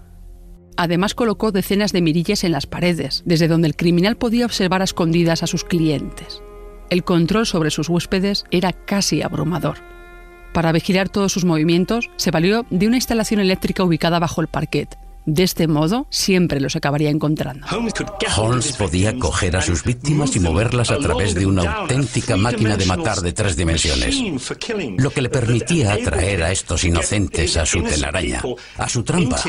Además 0.76 1.14
colocó 1.14 1.52
decenas 1.52 1.92
de 1.92 2.02
mirillas 2.02 2.44
en 2.44 2.52
las 2.52 2.66
paredes, 2.66 3.22
desde 3.24 3.48
donde 3.48 3.68
el 3.68 3.76
criminal 3.76 4.16
podía 4.16 4.44
observar 4.44 4.82
a 4.82 4.84
escondidas 4.84 5.42
a 5.42 5.46
sus 5.46 5.64
clientes. 5.64 6.42
El 6.90 7.02
control 7.02 7.46
sobre 7.46 7.70
sus 7.70 7.88
huéspedes 7.88 8.44
era 8.50 8.72
casi 8.72 9.22
abrumador. 9.22 9.78
Para 10.52 10.72
vigilar 10.72 11.08
todos 11.08 11.32
sus 11.32 11.44
movimientos, 11.44 12.10
se 12.16 12.30
valió 12.30 12.64
de 12.70 12.86
una 12.86 12.96
instalación 12.96 13.40
eléctrica 13.40 13.84
ubicada 13.84 14.18
bajo 14.18 14.40
el 14.40 14.48
parquet. 14.48 14.96
De 15.26 15.42
este 15.42 15.66
modo, 15.66 16.06
siempre 16.08 16.60
los 16.60 16.76
acabaría 16.76 17.10
encontrando. 17.10 17.66
Holmes 18.36 18.72
podía 18.72 19.18
coger 19.18 19.56
a 19.56 19.60
sus 19.60 19.82
víctimas 19.82 20.36
y 20.36 20.40
moverlas 20.40 20.92
a 20.92 20.98
través 20.98 21.34
de 21.34 21.44
una 21.46 21.80
auténtica 21.80 22.36
máquina 22.36 22.76
de 22.76 22.86
matar 22.86 23.18
de 23.18 23.32
tres 23.32 23.56
dimensiones, 23.56 24.16
lo 24.96 25.10
que 25.10 25.22
le 25.22 25.28
permitía 25.28 25.94
atraer 25.94 26.44
a 26.44 26.52
estos 26.52 26.84
inocentes 26.84 27.56
a 27.56 27.66
su 27.66 27.82
telaraña, 27.82 28.40
a 28.78 28.88
su 28.88 29.02
trampa, 29.02 29.42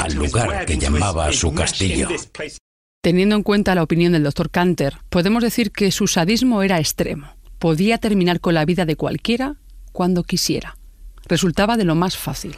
al 0.00 0.14
lugar 0.14 0.66
que 0.66 0.76
llamaba 0.76 1.32
su 1.32 1.54
castillo. 1.54 2.08
Teniendo 3.00 3.36
en 3.36 3.44
cuenta 3.44 3.76
la 3.76 3.84
opinión 3.84 4.12
del 4.12 4.24
doctor 4.24 4.50
Canter, 4.50 4.98
podemos 5.08 5.42
decir 5.42 5.70
que 5.70 5.92
su 5.92 6.08
sadismo 6.08 6.64
era 6.64 6.80
extremo. 6.80 7.28
Podía 7.60 7.98
terminar 7.98 8.40
con 8.40 8.54
la 8.54 8.64
vida 8.64 8.86
de 8.86 8.96
cualquiera 8.96 9.54
cuando 9.92 10.24
quisiera. 10.24 10.76
Resultaba 11.28 11.76
de 11.76 11.84
lo 11.84 11.94
más 11.94 12.16
fácil. 12.16 12.56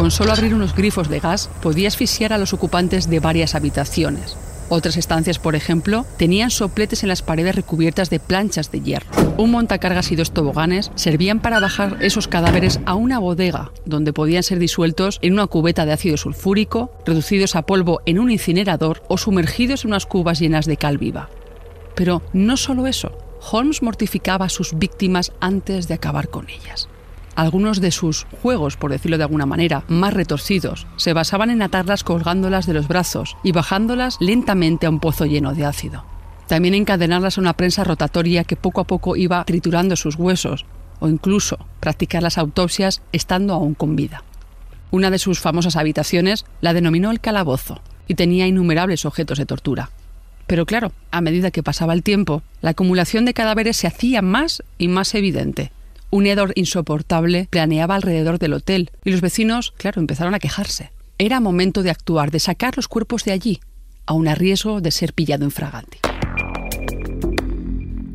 Con 0.00 0.10
solo 0.10 0.32
abrir 0.32 0.54
unos 0.54 0.74
grifos 0.74 1.10
de 1.10 1.20
gas 1.20 1.50
podía 1.60 1.88
asfixiar 1.88 2.32
a 2.32 2.38
los 2.38 2.54
ocupantes 2.54 3.10
de 3.10 3.20
varias 3.20 3.54
habitaciones. 3.54 4.34
Otras 4.70 4.96
estancias, 4.96 5.38
por 5.38 5.54
ejemplo, 5.54 6.06
tenían 6.16 6.50
sopletes 6.50 7.02
en 7.02 7.10
las 7.10 7.20
paredes 7.20 7.54
recubiertas 7.54 8.08
de 8.08 8.18
planchas 8.18 8.72
de 8.72 8.80
hierro. 8.80 9.10
Un 9.36 9.50
montacargas 9.50 10.10
y 10.10 10.16
dos 10.16 10.30
toboganes 10.30 10.90
servían 10.94 11.40
para 11.40 11.60
bajar 11.60 11.98
esos 12.00 12.28
cadáveres 12.28 12.80
a 12.86 12.94
una 12.94 13.18
bodega, 13.18 13.72
donde 13.84 14.14
podían 14.14 14.42
ser 14.42 14.58
disueltos 14.58 15.18
en 15.20 15.34
una 15.34 15.48
cubeta 15.48 15.84
de 15.84 15.92
ácido 15.92 16.16
sulfúrico, 16.16 16.90
reducidos 17.04 17.54
a 17.54 17.66
polvo 17.66 18.00
en 18.06 18.20
un 18.20 18.30
incinerador 18.30 19.02
o 19.08 19.18
sumergidos 19.18 19.84
en 19.84 19.90
unas 19.90 20.06
cubas 20.06 20.40
llenas 20.40 20.64
de 20.64 20.78
cal 20.78 20.96
viva. 20.96 21.28
Pero 21.94 22.22
no 22.32 22.56
solo 22.56 22.86
eso, 22.86 23.12
Holmes 23.52 23.82
mortificaba 23.82 24.46
a 24.46 24.48
sus 24.48 24.78
víctimas 24.78 25.32
antes 25.40 25.88
de 25.88 25.94
acabar 25.94 26.30
con 26.30 26.48
ellas. 26.48 26.88
Algunos 27.40 27.80
de 27.80 27.90
sus 27.90 28.26
juegos, 28.42 28.76
por 28.76 28.90
decirlo 28.90 29.16
de 29.16 29.24
alguna 29.24 29.46
manera, 29.46 29.82
más 29.88 30.12
retorcidos, 30.12 30.86
se 30.96 31.14
basaban 31.14 31.48
en 31.48 31.62
atarlas 31.62 32.04
colgándolas 32.04 32.66
de 32.66 32.74
los 32.74 32.86
brazos 32.86 33.34
y 33.42 33.52
bajándolas 33.52 34.18
lentamente 34.20 34.84
a 34.84 34.90
un 34.90 35.00
pozo 35.00 35.24
lleno 35.24 35.54
de 35.54 35.64
ácido. 35.64 36.04
También 36.48 36.74
encadenarlas 36.74 37.38
a 37.38 37.40
una 37.40 37.54
prensa 37.54 37.82
rotatoria 37.82 38.44
que 38.44 38.56
poco 38.56 38.82
a 38.82 38.86
poco 38.86 39.16
iba 39.16 39.42
triturando 39.46 39.96
sus 39.96 40.16
huesos, 40.16 40.66
o 40.98 41.08
incluso 41.08 41.56
practicar 41.80 42.22
las 42.22 42.36
autopsias 42.36 43.00
estando 43.10 43.54
aún 43.54 43.72
con 43.72 43.96
vida. 43.96 44.22
Una 44.90 45.10
de 45.10 45.18
sus 45.18 45.40
famosas 45.40 45.76
habitaciones 45.76 46.44
la 46.60 46.74
denominó 46.74 47.10
el 47.10 47.20
calabozo 47.20 47.80
y 48.06 48.16
tenía 48.16 48.48
innumerables 48.48 49.06
objetos 49.06 49.38
de 49.38 49.46
tortura. 49.46 49.88
Pero 50.46 50.66
claro, 50.66 50.92
a 51.10 51.22
medida 51.22 51.50
que 51.50 51.62
pasaba 51.62 51.94
el 51.94 52.02
tiempo, 52.02 52.42
la 52.60 52.72
acumulación 52.72 53.24
de 53.24 53.32
cadáveres 53.32 53.78
se 53.78 53.86
hacía 53.86 54.20
más 54.20 54.62
y 54.76 54.88
más 54.88 55.14
evidente. 55.14 55.72
Un 56.12 56.26
hedor 56.26 56.52
insoportable 56.56 57.46
planeaba 57.50 57.94
alrededor 57.94 58.40
del 58.40 58.54
hotel 58.54 58.90
y 59.04 59.12
los 59.12 59.20
vecinos, 59.20 59.72
claro, 59.76 60.00
empezaron 60.00 60.34
a 60.34 60.40
quejarse. 60.40 60.90
Era 61.18 61.38
momento 61.38 61.84
de 61.84 61.90
actuar, 61.90 62.32
de 62.32 62.40
sacar 62.40 62.76
los 62.76 62.88
cuerpos 62.88 63.24
de 63.24 63.30
allí, 63.30 63.60
aun 64.06 64.26
a 64.26 64.34
riesgo 64.34 64.80
de 64.80 64.90
ser 64.90 65.12
pillado 65.12 65.44
en 65.44 65.52
fraganti. 65.52 65.98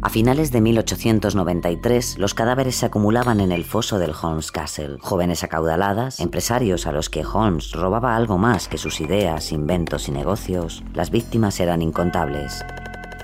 A 0.01 0.09
finales 0.09 0.51
de 0.51 0.61
1893, 0.61 2.19
los 2.19 2.33
cadáveres 2.33 2.75
se 2.75 2.85
acumulaban 2.85 3.39
en 3.39 3.51
el 3.51 3.63
foso 3.63 3.97
del 3.97 4.11
Holmes 4.21 4.51
Castle. 4.51 4.97
Jóvenes 4.99 5.43
acaudaladas, 5.43 6.19
empresarios 6.19 6.85
a 6.85 6.91
los 6.91 7.09
que 7.09 7.25
Holmes 7.25 7.71
robaba 7.71 8.15
algo 8.15 8.37
más 8.37 8.67
que 8.67 8.77
sus 8.77 9.01
ideas, 9.01 9.51
inventos 9.51 10.07
y 10.07 10.11
negocios, 10.11 10.83
las 10.93 11.09
víctimas 11.09 11.59
eran 11.59 11.81
incontables. 11.81 12.63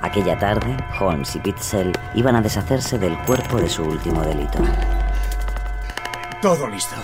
Aquella 0.01 0.37
tarde, 0.37 0.75
Holmes 0.99 1.35
y 1.35 1.39
Pitzel 1.39 1.91
iban 2.15 2.35
a 2.35 2.41
deshacerse 2.41 2.97
del 2.97 3.17
cuerpo 3.19 3.57
de 3.57 3.69
su 3.69 3.83
último 3.83 4.21
delito. 4.23 4.57
Todo 6.41 6.67
listo. 6.67 6.95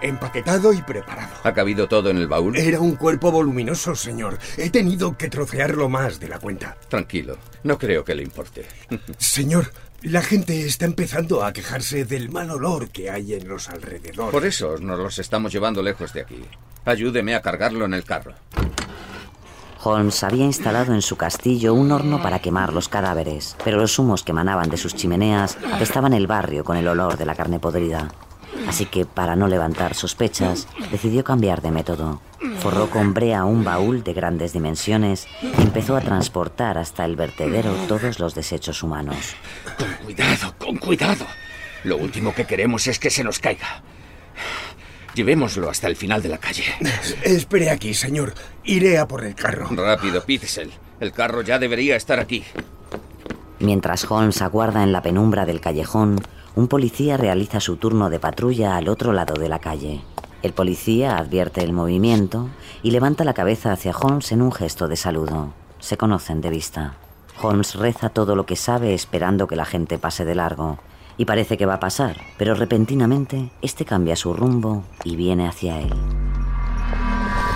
Empaquetado 0.00 0.72
y 0.72 0.80
preparado. 0.82 1.34
¿Ha 1.42 1.52
cabido 1.52 1.88
todo 1.88 2.10
en 2.10 2.18
el 2.18 2.28
baúl? 2.28 2.56
Era 2.56 2.78
un 2.78 2.94
cuerpo 2.94 3.32
voluminoso, 3.32 3.96
señor. 3.96 4.38
He 4.56 4.70
tenido 4.70 5.16
que 5.16 5.28
trocearlo 5.28 5.88
más 5.88 6.20
de 6.20 6.28
la 6.28 6.38
cuenta. 6.38 6.76
Tranquilo, 6.88 7.36
no 7.64 7.78
creo 7.78 8.04
que 8.04 8.14
le 8.14 8.22
importe. 8.22 8.66
Señor, 9.18 9.72
la 10.02 10.22
gente 10.22 10.66
está 10.66 10.84
empezando 10.84 11.42
a 11.42 11.52
quejarse 11.52 12.04
del 12.04 12.30
mal 12.30 12.50
olor 12.50 12.90
que 12.90 13.10
hay 13.10 13.34
en 13.34 13.48
los 13.48 13.68
alrededores. 13.68 14.32
Por 14.32 14.44
eso 14.44 14.76
nos 14.78 14.98
los 14.98 15.18
estamos 15.18 15.52
llevando 15.52 15.82
lejos 15.82 16.12
de 16.12 16.20
aquí. 16.20 16.44
Ayúdeme 16.84 17.34
a 17.34 17.42
cargarlo 17.42 17.86
en 17.86 17.94
el 17.94 18.04
carro. 18.04 18.34
Holmes 19.86 20.24
había 20.24 20.44
instalado 20.44 20.94
en 20.94 21.00
su 21.00 21.16
castillo 21.16 21.72
un 21.72 21.92
horno 21.92 22.20
para 22.20 22.40
quemar 22.40 22.72
los 22.72 22.88
cadáveres, 22.88 23.56
pero 23.64 23.78
los 23.78 23.96
humos 24.00 24.24
que 24.24 24.32
emanaban 24.32 24.68
de 24.68 24.76
sus 24.76 24.96
chimeneas 24.96 25.56
apestaban 25.72 26.12
el 26.12 26.26
barrio 26.26 26.64
con 26.64 26.76
el 26.76 26.88
olor 26.88 27.16
de 27.16 27.24
la 27.24 27.36
carne 27.36 27.60
podrida. 27.60 28.08
Así 28.66 28.86
que, 28.86 29.06
para 29.06 29.36
no 29.36 29.46
levantar 29.46 29.94
sospechas, 29.94 30.66
decidió 30.90 31.22
cambiar 31.22 31.62
de 31.62 31.70
método. 31.70 32.20
Forró 32.58 32.90
con 32.90 33.14
brea 33.14 33.44
un 33.44 33.62
baúl 33.62 34.02
de 34.02 34.12
grandes 34.12 34.52
dimensiones 34.52 35.28
y 35.40 35.62
empezó 35.62 35.96
a 35.96 36.00
transportar 36.00 36.78
hasta 36.78 37.04
el 37.04 37.14
vertedero 37.14 37.72
todos 37.86 38.18
los 38.18 38.34
desechos 38.34 38.82
humanos. 38.82 39.36
Con 39.78 40.04
cuidado, 40.04 40.54
con 40.58 40.76
cuidado. 40.78 41.26
Lo 41.84 41.96
último 41.96 42.34
que 42.34 42.44
queremos 42.44 42.88
es 42.88 42.98
que 42.98 43.10
se 43.10 43.22
nos 43.22 43.38
caiga. 43.38 43.82
Llevémoslo 45.16 45.70
hasta 45.70 45.88
el 45.88 45.96
final 45.96 46.22
de 46.22 46.28
la 46.28 46.36
calle. 46.36 46.64
Espere 47.22 47.70
aquí, 47.70 47.94
señor. 47.94 48.34
Iré 48.64 48.98
a 48.98 49.08
por 49.08 49.24
el 49.24 49.34
carro. 49.34 49.66
Rápido, 49.70 50.22
Pitzel. 50.22 50.70
El 51.00 51.12
carro 51.12 51.40
ya 51.40 51.58
debería 51.58 51.96
estar 51.96 52.20
aquí. 52.20 52.44
Mientras 53.58 54.08
Holmes 54.10 54.42
aguarda 54.42 54.82
en 54.82 54.92
la 54.92 55.00
penumbra 55.00 55.46
del 55.46 55.62
callejón, 55.62 56.20
un 56.54 56.68
policía 56.68 57.16
realiza 57.16 57.60
su 57.60 57.76
turno 57.76 58.10
de 58.10 58.20
patrulla 58.20 58.76
al 58.76 58.88
otro 58.88 59.14
lado 59.14 59.40
de 59.40 59.48
la 59.48 59.58
calle. 59.58 60.02
El 60.42 60.52
policía 60.52 61.16
advierte 61.16 61.62
el 61.62 61.72
movimiento 61.72 62.50
y 62.82 62.90
levanta 62.90 63.24
la 63.24 63.32
cabeza 63.32 63.72
hacia 63.72 63.96
Holmes 63.96 64.32
en 64.32 64.42
un 64.42 64.52
gesto 64.52 64.86
de 64.86 64.96
saludo. 64.96 65.54
Se 65.78 65.96
conocen 65.96 66.42
de 66.42 66.50
vista. 66.50 66.94
Holmes 67.40 67.74
reza 67.74 68.10
todo 68.10 68.36
lo 68.36 68.44
que 68.44 68.56
sabe 68.56 68.92
esperando 68.92 69.46
que 69.46 69.56
la 69.56 69.64
gente 69.64 69.96
pase 69.98 70.26
de 70.26 70.34
largo. 70.34 70.78
Y 71.18 71.24
parece 71.24 71.56
que 71.56 71.66
va 71.66 71.74
a 71.74 71.80
pasar, 71.80 72.16
pero 72.36 72.54
repentinamente 72.54 73.50
este 73.62 73.84
cambia 73.84 74.16
su 74.16 74.34
rumbo 74.34 74.84
y 75.04 75.16
viene 75.16 75.48
hacia 75.48 75.80
él. 75.80 75.92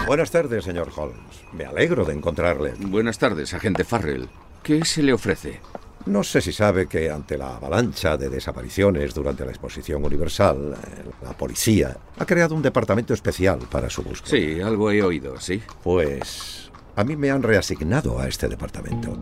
Buenas 0.06 0.30
tardes, 0.30 0.64
señor 0.64 0.88
Holmes. 0.96 1.20
Me 1.52 1.64
alegro 1.64 2.04
de 2.04 2.14
encontrarle. 2.14 2.74
Buenas 2.80 3.18
tardes, 3.18 3.54
agente 3.54 3.84
Farrell. 3.84 4.28
¿Qué 4.62 4.84
se 4.84 5.02
le 5.02 5.12
ofrece? 5.12 5.60
No 6.06 6.24
sé 6.24 6.40
si 6.40 6.52
sabe 6.52 6.86
que 6.86 7.10
ante 7.10 7.36
la 7.36 7.56
avalancha 7.56 8.16
de 8.16 8.30
desapariciones 8.30 9.14
durante 9.14 9.44
la 9.44 9.50
exposición 9.50 10.04
universal, 10.04 10.74
eh, 10.74 11.10
la 11.22 11.32
policía 11.32 11.96
ha 12.18 12.24
creado 12.24 12.54
un 12.54 12.62
departamento 12.62 13.12
especial 13.12 13.58
para 13.70 13.90
su 13.90 14.02
búsqueda. 14.02 14.30
Sí, 14.30 14.60
algo 14.60 14.90
he 14.90 15.02
oído, 15.02 15.38
sí. 15.38 15.62
Pues 15.82 16.70
a 16.96 17.04
mí 17.04 17.16
me 17.16 17.30
han 17.30 17.42
reasignado 17.42 18.18
a 18.18 18.28
este 18.28 18.48
departamento. 18.48 19.16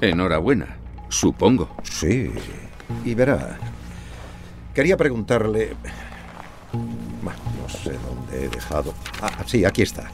Enhorabuena, 0.00 0.78
supongo. 1.08 1.68
Sí, 1.82 2.30
y 3.04 3.14
verá. 3.14 3.58
Quería 4.74 4.96
preguntarle... 4.96 5.76
Bueno, 7.22 7.38
no 7.62 7.68
sé 7.68 7.92
dónde 7.92 8.44
he 8.44 8.48
dejado... 8.48 8.92
Ah, 9.22 9.30
sí, 9.46 9.64
aquí 9.64 9.82
está. 9.82 10.10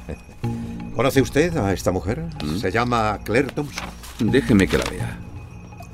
¿Conoce 0.94 1.22
usted 1.22 1.56
a 1.56 1.72
esta 1.72 1.90
mujer? 1.92 2.26
Se 2.58 2.70
llama 2.70 3.18
Claire 3.24 3.48
Thompson. 3.52 3.88
Déjeme 4.18 4.68
que 4.68 4.78
la 4.78 4.84
vea. 4.90 5.18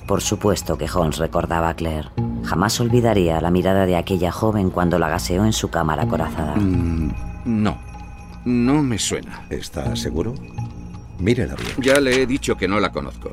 Por 0.07 0.21
supuesto 0.21 0.77
que 0.79 0.89
Holmes 0.93 1.19
recordaba 1.19 1.69
a 1.69 1.75
Claire. 1.75 2.11
Jamás 2.45 2.81
olvidaría 2.81 3.41
la 3.41 3.51
mirada 3.51 3.87
de 3.87 3.97
aquella 3.97 4.31
joven 4.31 4.71
cuando 4.71 4.99
la 4.99 5.09
gaseó 5.09 5.45
en 5.45 5.53
su 5.53 5.69
cámara 5.69 6.05
acorazada. 6.05 6.55
Mm, 6.57 7.13
no, 7.45 7.77
no 8.45 8.83
me 8.83 8.99
suena. 8.99 9.47
¿Está 9.51 9.95
seguro? 9.97 10.35
Mírela 11.19 11.55
bien. 11.55 11.73
Ya 11.79 12.01
le 12.01 12.23
he 12.23 12.27
dicho 12.27 12.57
que 12.57 12.69
no 12.69 12.79
la 12.79 12.93
conozco. 12.93 13.33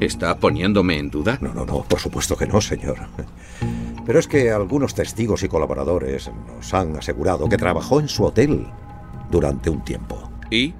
¿Está 0.00 0.36
poniéndome 0.36 0.98
en 0.98 1.10
duda? 1.10 1.38
No, 1.40 1.54
no, 1.54 1.64
no, 1.64 1.82
por 1.82 1.98
supuesto 1.98 2.36
que 2.36 2.46
no, 2.46 2.60
señor. 2.60 2.98
Pero 4.06 4.18
es 4.18 4.28
que 4.28 4.50
algunos 4.50 4.94
testigos 4.94 5.42
y 5.42 5.48
colaboradores 5.48 6.30
nos 6.46 6.74
han 6.74 6.96
asegurado 6.96 7.48
que 7.48 7.56
trabajó 7.56 8.00
en 8.00 8.08
su 8.08 8.24
hotel 8.24 8.66
durante 9.30 9.70
un 9.70 9.82
tiempo. 9.82 10.30
¿Y? 10.50 10.74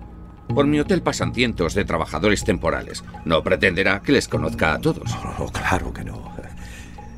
Por 0.54 0.66
mi 0.66 0.78
hotel 0.78 1.02
pasan 1.02 1.32
cientos 1.32 1.74
de 1.74 1.84
trabajadores 1.84 2.44
temporales. 2.44 3.02
No 3.24 3.42
pretenderá 3.42 4.02
que 4.02 4.12
les 4.12 4.28
conozca 4.28 4.74
a 4.74 4.78
todos. 4.78 5.10
No, 5.24 5.38
no, 5.38 5.46
claro 5.50 5.92
que 5.92 6.04
no. 6.04 6.34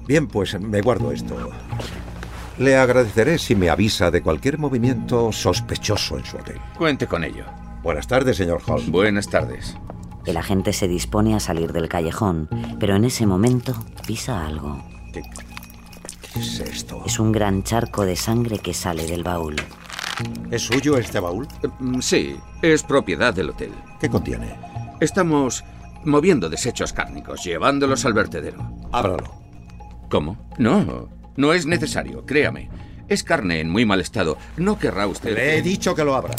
Bien, 0.07 0.29
pues 0.29 0.59
me 0.61 0.81
guardo 0.81 1.11
esto. 1.11 1.51
Le 2.59 2.77
agradeceré 2.77 3.39
si 3.39 3.57
me 3.57 3.69
avisa 3.69 4.11
de 4.11 4.23
cualquier 4.23 4.59
movimiento 4.59 5.33
sospechoso 5.33 6.17
en 6.17 6.25
su 6.25 6.37
hotel. 6.37 6.59
Cuente 6.79 7.09
con 7.09 7.25
ello. 7.25 7.45
Buenas 7.83 8.07
tardes, 8.07 8.37
señor 8.37 8.63
Holmes. 8.67 8.89
Buenas 8.91 9.29
tardes. 9.29 9.77
El 10.27 10.37
agente 10.37 10.73
se 10.73 10.89
dispone 10.89 11.35
a 11.35 11.41
salir 11.41 11.73
del 11.73 11.89
callejón, 11.89 12.49
pero 12.81 12.97
en 12.97 13.05
ese 13.05 13.27
momento 13.27 13.75
pisa 14.07 14.45
algo. 14.47 14.83
¿Qué, 15.13 15.23
qué 16.33 16.41
es 16.41 16.61
esto? 16.61 17.03
Es 17.07 17.19
un 17.21 17.33
gran 17.33 17.63
charco 17.63 18.05
de 18.05 18.17
sangre 18.17 18.59
que 18.59 18.75
sale 18.75 19.07
del 19.07 19.23
baúl. 19.23 19.57
¿Es 20.51 20.63
suyo 20.63 20.97
este 20.97 21.21
baúl? 21.21 21.47
Mm, 21.79 22.01
Sí, 22.01 22.37
es 22.63 22.83
propiedad 22.83 23.33
del 23.35 23.51
hotel. 23.51 23.71
¿Qué 24.01 24.09
contiene? 24.09 24.55
Estamos 25.01 25.63
moviendo 26.05 26.49
desechos 26.49 26.93
cárnicos, 26.93 27.45
llevándolos 27.45 28.05
al 28.05 28.15
vertedero. 28.15 28.73
Ábralo. 28.93 29.33
¿Cómo? 30.11 30.37
No, 30.59 31.09
no 31.37 31.53
es 31.53 31.67
necesario, 31.67 32.25
créame. 32.27 32.71
Es 33.09 33.23
carne 33.23 33.61
en 33.61 33.71
muy 33.71 33.85
mal 33.85 34.01
estado. 34.01 34.39
No 34.57 34.79
querrá 34.79 35.07
usted. 35.07 35.35
Le 35.35 35.59
he 35.59 35.63
dicho 35.63 35.95
que 35.95 36.03
lo 36.05 36.17
abra. 36.17 36.35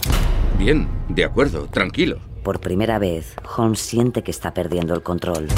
Bien, 0.57 0.87
de 1.07 1.23
acuerdo, 1.23 1.67
tranquilo. 1.67 2.19
Por 2.47 2.61
primera 2.61 2.97
vez, 2.97 3.33
Holmes 3.57 3.81
siente 3.81 4.23
que 4.23 4.31
está 4.31 4.53
perdiendo 4.53 4.95
el 4.95 5.03
control. 5.03 5.49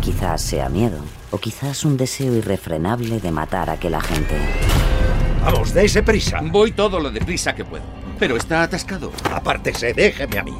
Quizás 0.00 0.40
sea 0.40 0.68
miedo, 0.68 0.98
o 1.32 1.38
quizás 1.38 1.84
un 1.84 1.96
deseo 1.96 2.36
irrefrenable 2.36 3.18
de 3.18 3.32
matar 3.32 3.68
a 3.68 3.72
aquel 3.72 3.96
agente. 3.96 4.36
Vamos, 5.44 5.74
dése 5.74 6.04
prisa. 6.04 6.38
Voy 6.40 6.70
todo 6.70 7.00
lo 7.00 7.10
deprisa 7.10 7.56
que 7.56 7.64
puedo. 7.64 7.82
Pero 8.20 8.36
está 8.36 8.62
atascado. 8.62 9.10
Apártese, 9.32 9.94
déjeme 9.94 10.38
a 10.38 10.44
mí. 10.44 10.54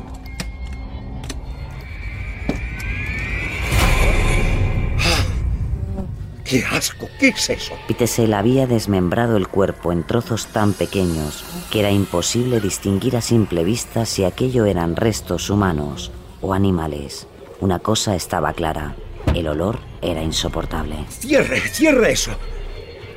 ¡Qué 6.53 6.67
asco! 6.67 7.09
¿Qué 7.19 7.29
es 7.29 7.49
eso? 7.49 7.73
Pitesel 7.89 8.35
había 8.35 8.67
desmembrado 8.67 9.39
el 9.39 9.49
cuerpo 9.49 9.91
en 9.91 10.07
trozos 10.07 10.49
tan 10.49 10.75
pequeños 10.75 11.47
que 11.71 11.81
era 11.81 11.91
imposible 11.91 12.61
distinguir 12.61 13.17
a 13.17 13.23
simple 13.23 13.65
vista 13.65 14.05
si 14.05 14.25
aquello 14.25 14.67
eran 14.67 14.95
restos 14.95 15.49
humanos 15.49 16.13
o 16.43 16.53
animales. 16.53 17.27
Una 17.61 17.79
cosa 17.79 18.15
estaba 18.15 18.53
clara, 18.53 18.97
el 19.35 19.49
olor 19.49 19.79
era 20.03 20.23
insoportable. 20.23 20.97
¡Cierre! 21.09 21.59
¡Cierre 21.59 22.13
eso! 22.13 22.33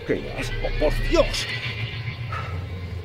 ¡Qué 0.08 0.34
asco! 0.40 0.56
¡Por 0.80 1.10
Dios! 1.10 1.46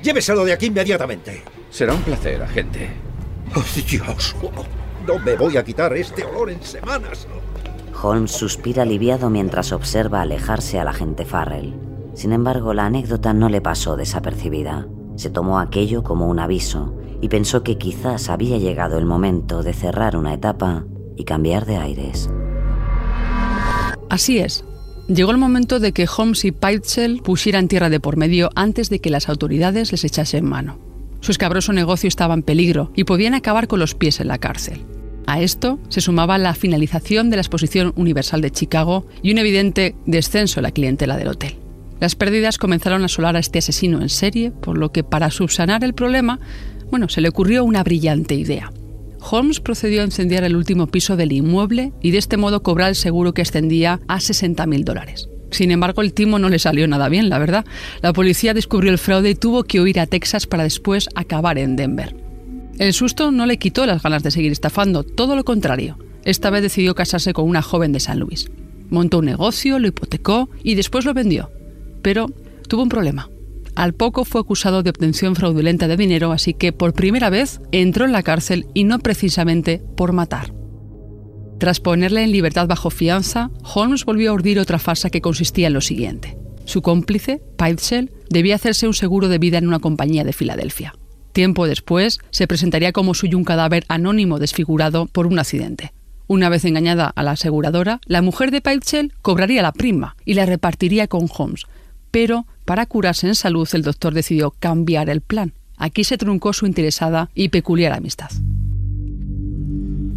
Lléveselo 0.00 0.44
de 0.44 0.52
aquí 0.52 0.66
inmediatamente. 0.66 1.42
Será 1.70 1.92
un 1.92 2.02
placer, 2.02 2.40
agente. 2.40 2.88
¡Oh, 3.56 3.64
Dios! 3.84 4.36
No 5.04 5.18
me 5.18 5.34
voy 5.34 5.56
a 5.56 5.64
quitar 5.64 5.92
este 5.96 6.22
olor 6.22 6.50
en 6.50 6.62
semanas. 6.62 7.26
Holmes 8.02 8.30
suspira 8.30 8.82
aliviado 8.82 9.30
mientras 9.30 9.72
observa 9.72 10.22
alejarse 10.22 10.78
al 10.78 10.88
agente 10.88 11.24
Farrell. 11.24 11.74
Sin 12.14 12.32
embargo, 12.32 12.74
la 12.74 12.86
anécdota 12.86 13.32
no 13.32 13.48
le 13.48 13.60
pasó 13.60 13.96
desapercibida. 13.96 14.88
Se 15.16 15.30
tomó 15.30 15.58
aquello 15.58 16.02
como 16.02 16.28
un 16.28 16.38
aviso 16.38 16.94
y 17.20 17.28
pensó 17.28 17.62
que 17.62 17.78
quizás 17.78 18.30
había 18.30 18.58
llegado 18.58 18.98
el 18.98 19.04
momento 19.04 19.62
de 19.62 19.74
cerrar 19.74 20.16
una 20.16 20.34
etapa 20.34 20.86
y 21.16 21.24
cambiar 21.24 21.66
de 21.66 21.76
aires. 21.76 22.30
Así 24.08 24.38
es. 24.38 24.64
Llegó 25.08 25.30
el 25.30 25.38
momento 25.38 25.80
de 25.80 25.92
que 25.92 26.08
Holmes 26.16 26.44
y 26.44 26.52
Peitzel 26.52 27.20
pusieran 27.22 27.68
tierra 27.68 27.90
de 27.90 28.00
por 28.00 28.16
medio 28.16 28.50
antes 28.54 28.90
de 28.90 29.00
que 29.00 29.10
las 29.10 29.28
autoridades 29.28 29.92
les 29.92 30.04
echasen 30.04 30.44
mano. 30.44 30.78
Su 31.20 31.32
escabroso 31.32 31.72
negocio 31.72 32.08
estaba 32.08 32.34
en 32.34 32.42
peligro 32.42 32.92
y 32.94 33.04
podían 33.04 33.34
acabar 33.34 33.68
con 33.68 33.78
los 33.78 33.94
pies 33.94 34.20
en 34.20 34.28
la 34.28 34.38
cárcel. 34.38 34.84
A 35.30 35.40
esto 35.40 35.78
se 35.90 36.00
sumaba 36.00 36.38
la 36.38 36.54
finalización 36.54 37.30
de 37.30 37.36
la 37.36 37.42
Exposición 37.42 37.92
Universal 37.94 38.40
de 38.40 38.50
Chicago 38.50 39.06
y 39.22 39.30
un 39.30 39.38
evidente 39.38 39.94
descenso 40.04 40.58
en 40.58 40.64
la 40.64 40.72
clientela 40.72 41.16
del 41.16 41.28
hotel. 41.28 41.54
Las 42.00 42.16
pérdidas 42.16 42.58
comenzaron 42.58 43.02
a 43.02 43.04
asolar 43.04 43.36
a 43.36 43.38
este 43.38 43.60
asesino 43.60 44.02
en 44.02 44.08
serie, 44.08 44.50
por 44.50 44.76
lo 44.76 44.90
que 44.90 45.04
para 45.04 45.30
subsanar 45.30 45.84
el 45.84 45.94
problema, 45.94 46.40
bueno, 46.90 47.08
se 47.08 47.20
le 47.20 47.28
ocurrió 47.28 47.62
una 47.62 47.84
brillante 47.84 48.34
idea. 48.34 48.72
Holmes 49.20 49.60
procedió 49.60 50.02
a 50.02 50.04
incendiar 50.04 50.42
el 50.42 50.56
último 50.56 50.88
piso 50.88 51.14
del 51.14 51.30
inmueble 51.30 51.92
y 52.02 52.10
de 52.10 52.18
este 52.18 52.36
modo 52.36 52.64
cobrar 52.64 52.88
el 52.88 52.96
seguro 52.96 53.32
que 53.32 53.42
ascendía 53.42 54.00
a 54.08 54.16
60.000 54.16 54.82
dólares. 54.82 55.28
Sin 55.52 55.70
embargo, 55.70 56.02
el 56.02 56.12
timo 56.12 56.40
no 56.40 56.48
le 56.48 56.58
salió 56.58 56.88
nada 56.88 57.08
bien, 57.08 57.28
la 57.28 57.38
verdad. 57.38 57.64
La 58.02 58.12
policía 58.12 58.52
descubrió 58.52 58.90
el 58.90 58.98
fraude 58.98 59.30
y 59.30 59.34
tuvo 59.36 59.62
que 59.62 59.80
huir 59.80 60.00
a 60.00 60.06
Texas 60.06 60.48
para 60.48 60.64
después 60.64 61.08
acabar 61.14 61.56
en 61.56 61.76
Denver. 61.76 62.29
El 62.80 62.94
susto 62.94 63.30
no 63.30 63.44
le 63.44 63.58
quitó 63.58 63.84
las 63.84 64.02
ganas 64.02 64.22
de 64.22 64.30
seguir 64.30 64.52
estafando, 64.52 65.02
todo 65.02 65.36
lo 65.36 65.44
contrario. 65.44 65.98
Esta 66.24 66.48
vez 66.48 66.62
decidió 66.62 66.94
casarse 66.94 67.34
con 67.34 67.46
una 67.46 67.60
joven 67.60 67.92
de 67.92 68.00
San 68.00 68.18
Luis. 68.18 68.50
Montó 68.88 69.18
un 69.18 69.26
negocio, 69.26 69.78
lo 69.78 69.88
hipotecó 69.88 70.48
y 70.64 70.76
después 70.76 71.04
lo 71.04 71.12
vendió. 71.12 71.50
Pero 72.00 72.28
tuvo 72.68 72.82
un 72.82 72.88
problema. 72.88 73.28
Al 73.74 73.92
poco 73.92 74.24
fue 74.24 74.40
acusado 74.40 74.82
de 74.82 74.88
obtención 74.88 75.36
fraudulenta 75.36 75.88
de 75.88 75.98
dinero, 75.98 76.32
así 76.32 76.54
que 76.54 76.72
por 76.72 76.94
primera 76.94 77.28
vez 77.28 77.60
entró 77.70 78.06
en 78.06 78.12
la 78.12 78.22
cárcel 78.22 78.66
y 78.72 78.84
no 78.84 78.98
precisamente 78.98 79.82
por 79.94 80.12
matar. 80.12 80.54
Tras 81.58 81.80
ponerle 81.80 82.24
en 82.24 82.32
libertad 82.32 82.66
bajo 82.66 82.88
fianza, 82.88 83.50
Holmes 83.62 84.06
volvió 84.06 84.30
a 84.30 84.34
urdir 84.34 84.58
otra 84.58 84.78
farsa 84.78 85.10
que 85.10 85.20
consistía 85.20 85.66
en 85.66 85.74
lo 85.74 85.82
siguiente. 85.82 86.38
Su 86.64 86.80
cómplice, 86.80 87.42
Pidesell, 87.58 88.10
debía 88.30 88.54
hacerse 88.54 88.86
un 88.86 88.94
seguro 88.94 89.28
de 89.28 89.36
vida 89.36 89.58
en 89.58 89.68
una 89.68 89.80
compañía 89.80 90.24
de 90.24 90.32
Filadelfia. 90.32 90.94
Tiempo 91.32 91.66
después, 91.66 92.18
se 92.30 92.46
presentaría 92.46 92.92
como 92.92 93.14
suyo 93.14 93.38
un 93.38 93.44
cadáver 93.44 93.84
anónimo 93.88 94.38
desfigurado 94.38 95.06
por 95.06 95.26
un 95.26 95.38
accidente. 95.38 95.92
Una 96.26 96.48
vez 96.48 96.64
engañada 96.64 97.12
a 97.14 97.22
la 97.22 97.32
aseguradora, 97.32 98.00
la 98.06 98.22
mujer 98.22 98.50
de 98.50 98.60
Pidesell 98.60 99.12
cobraría 99.22 99.62
la 99.62 99.72
prima 99.72 100.16
y 100.24 100.34
la 100.34 100.46
repartiría 100.46 101.08
con 101.08 101.28
Holmes. 101.36 101.64
Pero, 102.10 102.46
para 102.64 102.86
curarse 102.86 103.26
en 103.26 103.34
salud, 103.34 103.68
el 103.72 103.82
doctor 103.82 104.14
decidió 104.14 104.52
cambiar 104.58 105.10
el 105.10 105.20
plan. 105.20 105.52
Aquí 105.76 106.04
se 106.04 106.18
truncó 106.18 106.52
su 106.52 106.66
interesada 106.66 107.30
y 107.34 107.48
peculiar 107.48 107.92
amistad. 107.92 108.30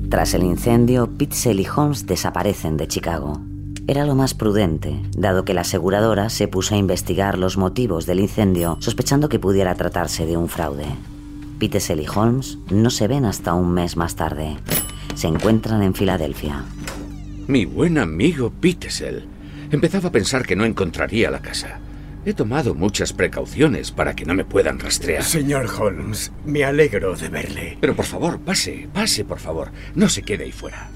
Tras 0.09 0.33
el 0.35 0.43
incendio, 0.43 1.09
Pitzel 1.17 1.59
y 1.59 1.67
Holmes 1.67 2.05
desaparecen 2.05 2.77
de 2.77 2.87
Chicago. 2.87 3.41
Era 3.85 4.05
lo 4.05 4.15
más 4.15 4.33
prudente, 4.33 5.01
dado 5.17 5.43
que 5.43 5.53
la 5.53 5.61
aseguradora 5.61 6.29
se 6.29 6.47
puso 6.47 6.73
a 6.73 6.77
investigar 6.77 7.37
los 7.37 7.57
motivos 7.57 8.05
del 8.05 8.21
incendio, 8.21 8.77
sospechando 8.79 9.27
que 9.27 9.39
pudiera 9.39 9.75
tratarse 9.75 10.25
de 10.25 10.37
un 10.37 10.47
fraude. 10.47 10.85
Pitzel 11.59 11.99
y 11.99 12.07
Holmes 12.07 12.57
no 12.71 12.89
se 12.89 13.09
ven 13.09 13.25
hasta 13.25 13.53
un 13.53 13.73
mes 13.73 13.97
más 13.97 14.15
tarde. 14.15 14.55
Se 15.15 15.27
encuentran 15.27 15.83
en 15.83 15.93
Filadelfia. 15.93 16.63
Mi 17.47 17.65
buen 17.65 17.97
amigo 17.97 18.51
Pitesel. 18.51 19.25
Empezaba 19.69 20.07
a 20.09 20.11
pensar 20.13 20.45
que 20.45 20.55
no 20.55 20.63
encontraría 20.63 21.29
la 21.29 21.41
casa. 21.41 21.81
He 22.25 22.33
tomado 22.33 22.75
muchas 22.75 23.11
precauciones 23.11 23.91
para 23.91 24.15
que 24.15 24.25
no 24.25 24.33
me 24.33 24.45
puedan 24.45 24.79
rastrear. 24.79 25.23
Señor 25.23 25.67
Holmes, 25.77 26.31
me 26.45 26.63
alegro 26.63 27.17
de 27.17 27.27
verle. 27.27 27.77
Pero 27.81 27.97
por 27.97 28.05
favor, 28.05 28.39
pase, 28.39 28.87
pase, 28.93 29.25
por 29.25 29.39
favor. 29.39 29.71
No 29.93 30.07
se 30.07 30.21
quede 30.21 30.45
ahí 30.45 30.53
fuera. 30.53 30.89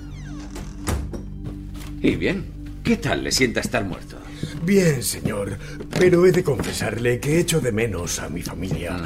¿Y 2.02 2.16
bien? 2.16 2.57
¿Qué 2.88 2.96
tal 2.96 3.22
le 3.22 3.34
sienta 3.34 3.60
estar 3.60 3.84
muerto? 3.84 4.16
Bien, 4.64 5.04
señor, 5.04 5.58
pero 6.00 6.26
he 6.26 6.32
de 6.32 6.42
confesarle 6.42 7.20
que 7.20 7.38
echo 7.38 7.60
de 7.60 7.74
menos 7.74 8.20
a 8.20 8.30
mi 8.30 8.42
familia. 8.42 8.98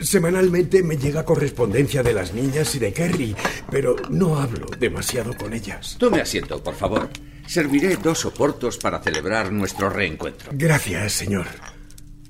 Semanalmente 0.00 0.84
me 0.84 0.96
llega 0.96 1.24
correspondencia 1.24 2.04
de 2.04 2.14
las 2.14 2.32
niñas 2.32 2.72
y 2.76 2.78
de 2.78 2.92
Kerry, 2.92 3.34
pero 3.72 3.96
no 4.08 4.38
hablo 4.38 4.66
demasiado 4.78 5.36
con 5.36 5.52
ellas. 5.52 5.96
Tome 5.98 6.20
asiento, 6.20 6.62
por 6.62 6.76
favor. 6.76 7.10
Serviré 7.44 7.96
dos 7.96 8.24
oportos 8.24 8.78
para 8.78 9.02
celebrar 9.02 9.50
nuestro 9.50 9.90
reencuentro. 9.90 10.52
Gracias, 10.52 11.14
señor. 11.14 11.46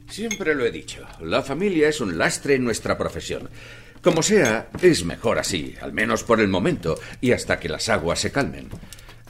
Siempre 0.09 0.55
lo 0.55 0.65
he 0.65 0.71
dicho, 0.71 1.07
la 1.21 1.43
familia 1.43 1.91
es 1.91 2.01
un 2.01 2.17
lastre 2.17 2.55
en 2.55 2.65
nuestra 2.65 2.97
profesión. 2.97 3.51
Como 4.01 4.23
sea, 4.23 4.71
es 4.81 5.05
mejor 5.05 5.39
así, 5.39 5.75
al 5.83 5.93
menos 5.93 6.25
por 6.25 6.41
el 6.41 6.49
momento, 6.49 6.99
y 7.21 7.33
hasta 7.33 7.61
que 7.61 7.69
las 7.69 7.91
aguas 7.91 8.21
se 8.21 8.33
calmen. 8.33 8.71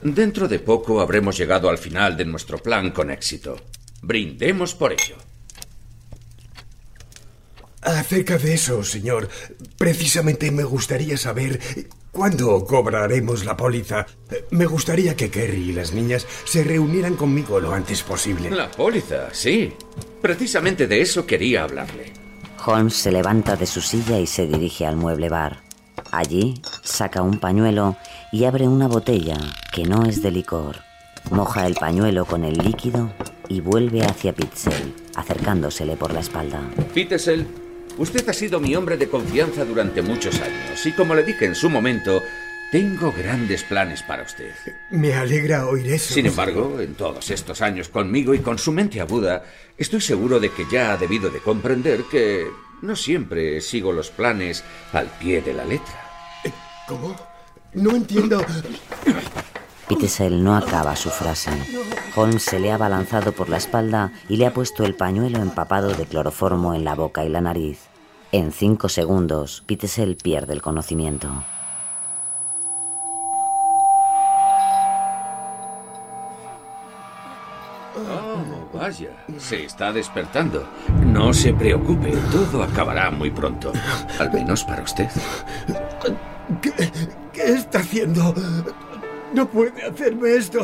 Dentro 0.04 0.48
de 0.48 0.58
poco 0.58 1.00
habremos 1.00 1.38
llegado 1.38 1.70
al 1.70 1.78
final 1.78 2.14
de 2.18 2.26
nuestro 2.26 2.58
plan 2.58 2.90
con 2.90 3.10
éxito. 3.10 3.56
Brindemos 4.02 4.74
por 4.74 4.92
ello. 4.92 5.16
Acerca 7.80 8.36
de 8.36 8.52
eso, 8.52 8.84
señor, 8.84 9.30
precisamente 9.78 10.50
me 10.50 10.62
gustaría 10.62 11.16
saber 11.16 11.58
cuándo 12.12 12.66
cobraremos 12.66 13.46
la 13.46 13.56
póliza. 13.56 14.06
Me 14.50 14.66
gustaría 14.66 15.16
que 15.16 15.30
Kerry 15.30 15.70
y 15.70 15.72
las 15.72 15.94
niñas 15.94 16.26
se 16.44 16.64
reunieran 16.64 17.16
conmigo 17.16 17.58
lo 17.58 17.72
antes 17.72 18.02
posible. 18.02 18.50
La 18.50 18.70
póliza, 18.70 19.32
sí. 19.32 19.72
Precisamente 20.20 20.86
de 20.86 21.00
eso 21.00 21.24
quería 21.24 21.64
hablarle. 21.64 22.12
Holmes 22.66 22.94
se 22.94 23.10
levanta 23.10 23.56
de 23.56 23.66
su 23.66 23.80
silla 23.80 24.18
y 24.18 24.26
se 24.26 24.46
dirige 24.46 24.84
al 24.84 24.96
mueble 24.96 25.30
bar. 25.30 25.63
Allí 26.10 26.60
saca 26.82 27.22
un 27.22 27.38
pañuelo 27.38 27.96
y 28.32 28.44
abre 28.44 28.68
una 28.68 28.88
botella 28.88 29.36
que 29.72 29.84
no 29.84 30.04
es 30.04 30.22
de 30.22 30.30
licor. 30.30 30.76
Moja 31.30 31.66
el 31.66 31.74
pañuelo 31.74 32.24
con 32.24 32.44
el 32.44 32.58
líquido 32.58 33.10
y 33.48 33.60
vuelve 33.60 34.02
hacia 34.02 34.32
Pitzel, 34.32 34.94
acercándosele 35.14 35.96
por 35.96 36.12
la 36.12 36.20
espalda. 36.20 36.60
Pitesel, 36.92 37.46
usted 37.98 38.28
ha 38.28 38.32
sido 38.32 38.60
mi 38.60 38.74
hombre 38.76 38.96
de 38.96 39.08
confianza 39.08 39.64
durante 39.64 40.02
muchos 40.02 40.40
años 40.40 40.84
y 40.84 40.92
como 40.92 41.14
le 41.14 41.24
dije 41.24 41.46
en 41.46 41.54
su 41.54 41.70
momento, 41.70 42.20
tengo 42.74 43.12
grandes 43.12 43.62
planes 43.62 44.02
para 44.02 44.24
usted. 44.24 44.50
Me 44.90 45.14
alegra 45.14 45.68
oír 45.68 45.92
eso. 45.92 46.12
Sin 46.12 46.26
embargo, 46.26 46.80
en 46.80 46.96
todos 46.96 47.30
estos 47.30 47.62
años 47.62 47.88
conmigo 47.88 48.34
y 48.34 48.40
con 48.40 48.58
su 48.58 48.72
mente 48.72 49.00
aguda, 49.00 49.44
estoy 49.78 50.00
seguro 50.00 50.40
de 50.40 50.50
que 50.50 50.66
ya 50.68 50.92
ha 50.92 50.96
debido 50.96 51.30
de 51.30 51.38
comprender 51.38 52.02
que 52.10 52.48
no 52.82 52.96
siempre 52.96 53.60
sigo 53.60 53.92
los 53.92 54.10
planes 54.10 54.64
al 54.92 55.06
pie 55.06 55.40
de 55.40 55.54
la 55.54 55.64
letra. 55.64 55.94
¿Cómo? 56.88 57.14
No 57.74 57.94
entiendo. 57.94 58.44
Pitesel 59.86 60.42
no 60.42 60.56
acaba 60.56 60.96
su 60.96 61.10
frase. 61.10 61.52
Holmes 62.16 62.42
se 62.42 62.58
le 62.58 62.72
ha 62.72 62.76
balanzado 62.76 63.30
por 63.30 63.50
la 63.50 63.58
espalda 63.58 64.10
y 64.28 64.36
le 64.36 64.46
ha 64.46 64.52
puesto 64.52 64.82
el 64.82 64.96
pañuelo 64.96 65.38
empapado 65.38 65.94
de 65.94 66.06
cloroformo 66.06 66.74
en 66.74 66.82
la 66.82 66.96
boca 66.96 67.24
y 67.24 67.28
la 67.28 67.40
nariz. 67.40 67.82
En 68.32 68.50
cinco 68.50 68.88
segundos, 68.88 69.62
Pitesel 69.64 70.16
pierde 70.16 70.54
el 70.54 70.60
conocimiento. 70.60 71.44
Vaya, 78.84 79.16
se 79.38 79.64
está 79.64 79.92
despertando. 79.92 80.68
No 81.06 81.32
se 81.32 81.54
preocupe, 81.54 82.12
todo 82.30 82.62
acabará 82.62 83.10
muy 83.10 83.30
pronto. 83.30 83.72
Al 84.18 84.30
menos 84.30 84.62
para 84.64 84.82
usted. 84.82 85.08
¿Qué, 86.60 86.70
qué 87.32 87.44
está 87.54 87.78
haciendo? 87.78 88.34
No 89.32 89.48
puede 89.48 89.82
hacerme 89.84 90.34
esto. 90.34 90.60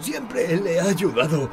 Siempre 0.00 0.56
le 0.56 0.74
he 0.74 0.80
ayudado. 0.80 1.48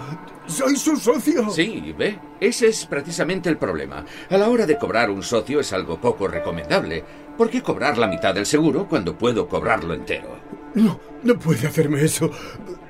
Soy 0.47 0.77
su 0.77 0.97
socio. 0.97 1.47
Sí, 1.51 1.93
ve. 1.95 2.17
Ese 2.39 2.69
es 2.69 2.87
precisamente 2.87 3.47
el 3.47 3.57
problema. 3.57 4.03
A 4.31 4.37
la 4.37 4.49
hora 4.49 4.65
de 4.65 4.79
cobrar 4.79 5.11
un 5.11 5.21
socio 5.21 5.59
es 5.59 5.71
algo 5.73 6.01
poco 6.01 6.27
recomendable. 6.27 7.03
¿Por 7.37 7.51
qué 7.51 7.61
cobrar 7.61 7.99
la 7.99 8.07
mitad 8.07 8.33
del 8.33 8.47
seguro 8.47 8.87
cuando 8.89 9.15
puedo 9.15 9.47
cobrarlo 9.47 9.93
entero? 9.93 10.39
No, 10.73 10.99
no 11.21 11.37
puede 11.37 11.67
hacerme 11.67 12.03
eso. 12.03 12.31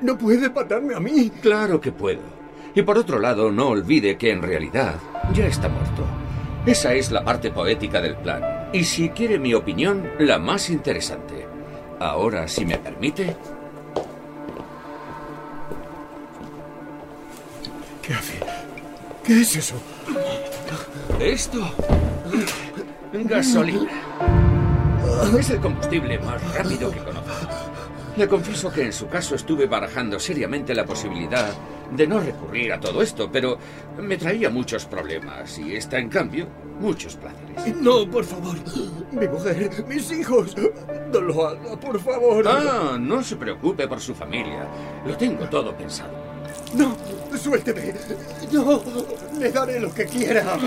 No 0.02 0.18
puede 0.18 0.50
matarme 0.50 0.96
a 0.96 1.02
mí. 1.02 1.30
Claro 1.42 1.82
que 1.82 1.92
puedo. 1.92 2.39
Y 2.80 2.82
por 2.82 2.98
otro 2.98 3.20
lado, 3.20 3.52
no 3.52 3.68
olvide 3.68 4.18
que 4.18 4.32
en 4.32 4.42
realidad 4.42 4.96
ya 5.34 5.46
está 5.48 5.68
muerto. 5.68 6.06
Esa 6.66 6.94
es 6.94 7.12
la 7.12 7.26
parte 7.26 7.52
poética 7.52 8.00
del 8.00 8.16
plan. 8.16 8.70
Y 8.72 8.86
si 8.86 9.10
quiere 9.10 9.38
mi 9.38 9.54
opinión, 9.54 10.10
la 10.18 10.40
más 10.40 10.70
interesante. 10.70 11.46
Ahora, 12.00 12.48
si 12.48 12.64
me 12.64 12.78
permite, 12.78 13.36
¿Qué 18.02 18.14
hace? 18.14 18.40
¿Qué 19.26 19.42
es 19.42 19.58
eso? 19.58 19.76
Esto. 21.20 21.60
Gasolina. 23.12 23.92
Es 25.38 25.50
el 25.50 25.60
combustible 25.60 26.18
más 26.20 26.42
rápido 26.54 26.92
que 26.92 27.00
conozco. 27.00 27.59
Le 28.20 28.28
confieso 28.28 28.70
que 28.70 28.84
en 28.84 28.92
su 28.92 29.08
caso 29.08 29.36
estuve 29.36 29.66
barajando 29.66 30.20
seriamente 30.20 30.76
la 30.76 30.86
posibilidad 30.86 31.54
de 31.90 32.06
no 32.06 32.20
recurrir 32.20 32.74
a 32.74 32.78
todo 32.78 33.02
esto, 33.02 33.32
pero 33.32 33.58
me 33.98 34.18
traía 34.18 34.50
muchos 34.50 34.84
problemas 34.84 35.58
y 35.58 35.74
esta, 35.74 35.98
en 35.98 36.10
cambio, 36.10 36.46
muchos 36.82 37.16
placeres. 37.16 37.78
No, 37.78 38.06
por 38.12 38.26
favor. 38.26 38.58
Mi 39.14 39.26
mujer, 39.26 39.86
mis 39.88 40.12
hijos. 40.12 40.54
No 41.14 41.22
lo 41.22 41.48
haga, 41.48 41.80
por 41.80 41.98
favor. 41.98 42.46
Ah, 42.46 42.98
no 43.00 43.24
se 43.24 43.38
preocupe 43.38 43.88
por 43.88 44.02
su 44.02 44.14
familia. 44.14 44.68
Lo 45.08 45.16
tengo 45.16 45.48
todo 45.48 45.74
pensado. 45.78 46.12
No, 46.74 46.98
suélteme. 47.38 47.94
No, 48.52 48.84
le 49.40 49.50
daré 49.50 49.80
lo 49.80 49.94
que 49.94 50.04
quiera. 50.04 50.58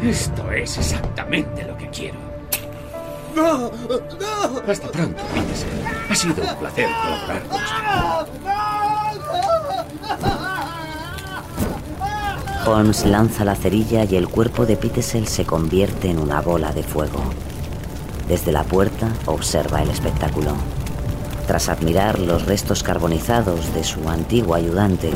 Esto 0.00 0.48
es 0.52 0.78
exactamente 0.78 1.64
lo 1.64 1.76
que 1.76 1.88
quiero. 1.88 2.33
No, 3.34 3.70
no. 3.70 4.62
Hasta 4.68 4.88
pronto, 4.88 5.22
Peterson. 5.34 5.68
Ha 6.08 6.14
sido 6.14 6.42
un 6.42 6.56
placer 6.56 6.88
colaborar 7.02 7.42
con 7.48 7.60
usted. 7.60 7.74
Holmes 12.66 13.04
lanza 13.04 13.44
la 13.44 13.56
cerilla 13.56 14.04
y 14.04 14.16
el 14.16 14.28
cuerpo 14.28 14.64
de 14.64 14.76
Pitesel 14.76 15.28
se 15.28 15.44
convierte 15.44 16.08
en 16.08 16.18
una 16.18 16.40
bola 16.40 16.72
de 16.72 16.82
fuego. 16.82 17.20
Desde 18.26 18.52
la 18.52 18.64
puerta 18.64 19.08
observa 19.26 19.82
el 19.82 19.90
espectáculo. 19.90 20.54
Tras 21.46 21.68
admirar 21.68 22.18
los 22.18 22.46
restos 22.46 22.82
carbonizados 22.82 23.74
de 23.74 23.84
su 23.84 24.08
antiguo 24.08 24.54
ayudante, 24.54 25.10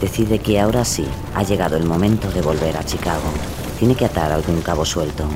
decide 0.00 0.40
que 0.40 0.58
ahora 0.58 0.84
sí 0.84 1.06
ha 1.34 1.44
llegado 1.44 1.76
el 1.76 1.84
momento 1.84 2.28
de 2.32 2.42
volver 2.42 2.76
a 2.76 2.84
Chicago. 2.84 3.30
Tiene 3.78 3.94
que 3.94 4.06
atar 4.06 4.32
algún 4.32 4.60
cabo 4.62 4.84
suelto. 4.84 5.28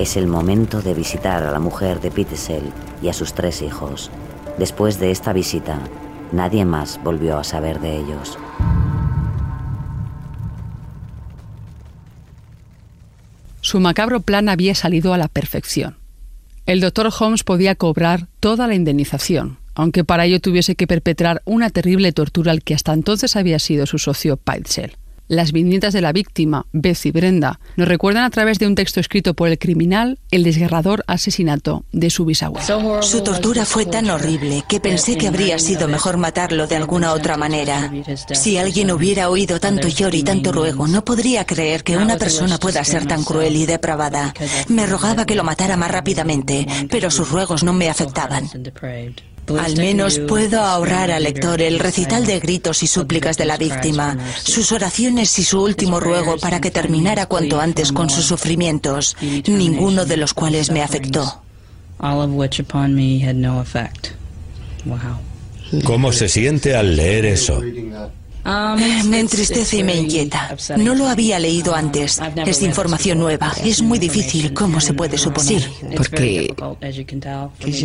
Es 0.00 0.16
el 0.16 0.26
momento 0.26 0.80
de 0.80 0.94
visitar 0.94 1.42
a 1.42 1.50
la 1.50 1.60
mujer 1.60 2.00
de 2.00 2.10
Pitesel 2.10 2.62
y 3.02 3.08
a 3.08 3.12
sus 3.12 3.34
tres 3.34 3.60
hijos. 3.60 4.10
Después 4.56 4.98
de 4.98 5.10
esta 5.10 5.34
visita, 5.34 5.78
nadie 6.32 6.64
más 6.64 6.98
volvió 7.04 7.36
a 7.36 7.44
saber 7.44 7.80
de 7.80 7.98
ellos. 7.98 8.38
Su 13.60 13.78
macabro 13.78 14.22
plan 14.22 14.48
había 14.48 14.74
salido 14.74 15.12
a 15.12 15.18
la 15.18 15.28
perfección. 15.28 15.98
El 16.64 16.80
doctor 16.80 17.10
Holmes 17.20 17.44
podía 17.44 17.74
cobrar 17.74 18.26
toda 18.40 18.66
la 18.66 18.74
indemnización, 18.74 19.58
aunque 19.74 20.02
para 20.02 20.24
ello 20.24 20.40
tuviese 20.40 20.76
que 20.76 20.86
perpetrar 20.86 21.42
una 21.44 21.68
terrible 21.68 22.12
tortura 22.12 22.52
al 22.52 22.62
que 22.62 22.72
hasta 22.72 22.94
entonces 22.94 23.36
había 23.36 23.58
sido 23.58 23.84
su 23.84 23.98
socio 23.98 24.38
Peitzel. 24.38 24.96
Las 25.30 25.52
viñetas 25.52 25.92
de 25.92 26.00
la 26.00 26.12
víctima, 26.12 26.66
Beth 26.72 27.06
y 27.06 27.12
Brenda, 27.12 27.60
nos 27.76 27.86
recuerdan 27.86 28.24
a 28.24 28.30
través 28.30 28.58
de 28.58 28.66
un 28.66 28.74
texto 28.74 28.98
escrito 28.98 29.32
por 29.34 29.48
el 29.48 29.60
criminal 29.60 30.18
el 30.32 30.42
desgarrador 30.42 31.04
asesinato 31.06 31.84
de 31.92 32.10
su 32.10 32.24
bisabuelo. 32.24 33.00
Su 33.00 33.22
tortura 33.22 33.64
fue 33.64 33.86
tan 33.86 34.10
horrible 34.10 34.64
que 34.68 34.80
pensé 34.80 35.16
que 35.16 35.28
habría 35.28 35.60
sido 35.60 35.86
mejor 35.86 36.16
matarlo 36.16 36.66
de 36.66 36.74
alguna 36.74 37.12
otra 37.12 37.36
manera. 37.36 37.92
Si 38.32 38.58
alguien 38.58 38.90
hubiera 38.90 39.30
oído 39.30 39.60
tanto 39.60 39.86
lloro 39.86 40.16
y 40.16 40.24
tanto 40.24 40.50
ruego, 40.50 40.88
no 40.88 41.04
podría 41.04 41.44
creer 41.44 41.84
que 41.84 41.96
una 41.96 42.16
persona 42.16 42.58
pueda 42.58 42.82
ser 42.82 43.06
tan 43.06 43.22
cruel 43.22 43.54
y 43.54 43.66
depravada. 43.66 44.34
Me 44.66 44.84
rogaba 44.84 45.26
que 45.26 45.36
lo 45.36 45.44
matara 45.44 45.76
más 45.76 45.92
rápidamente, 45.92 46.66
pero 46.90 47.08
sus 47.08 47.30
ruegos 47.30 47.62
no 47.62 47.72
me 47.72 47.88
afectaban. 47.88 48.50
Al 49.58 49.76
menos 49.76 50.18
puedo 50.20 50.60
ahorrar 50.60 51.10
al 51.10 51.24
lector 51.24 51.60
el 51.62 51.78
recital 51.78 52.26
de 52.26 52.40
gritos 52.40 52.82
y 52.82 52.86
súplicas 52.86 53.36
de 53.36 53.44
la 53.44 53.56
víctima, 53.56 54.16
sus 54.42 54.72
oraciones 54.72 55.38
y 55.38 55.44
su 55.44 55.62
último 55.62 56.00
ruego 56.00 56.36
para 56.38 56.60
que 56.60 56.70
terminara 56.70 57.26
cuanto 57.26 57.60
antes 57.60 57.92
con 57.92 58.10
sus 58.10 58.26
sufrimientos, 58.26 59.16
ninguno 59.46 60.04
de 60.04 60.16
los 60.16 60.34
cuales 60.34 60.70
me 60.70 60.82
afectó. 60.82 61.42
¿Cómo 65.84 66.12
se 66.12 66.28
siente 66.28 66.74
al 66.74 66.96
leer 66.96 67.26
eso? 67.26 67.60
Me 68.44 69.20
entristece 69.20 69.78
y 69.78 69.84
me 69.84 69.96
inquieta. 69.96 70.56
No 70.76 70.94
lo 70.94 71.08
había 71.08 71.38
leído 71.38 71.74
antes. 71.74 72.20
Es 72.46 72.62
información 72.62 73.18
nueva. 73.18 73.52
Es 73.64 73.82
muy 73.82 73.98
difícil, 73.98 74.52
como 74.52 74.80
se 74.80 74.94
puede 74.94 75.18
suponer. 75.18 75.68
Porque 75.96 76.54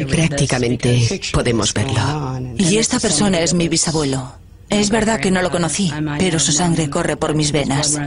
prácticamente 0.09 1.21
podemos 1.31 1.73
verlo. 1.73 2.55
Y 2.57 2.77
esta 2.77 2.99
persona 2.99 3.39
es 3.39 3.53
mi 3.53 3.67
bisabuelo. 3.69 4.33
Es 4.69 4.89
verdad 4.89 5.19
que 5.19 5.31
no 5.31 5.41
lo 5.41 5.51
conocí, 5.51 5.91
pero 6.17 6.39
su 6.39 6.51
sangre 6.51 6.89
corre 6.89 7.17
por 7.17 7.35
mis 7.35 7.51
venas. 7.51 7.99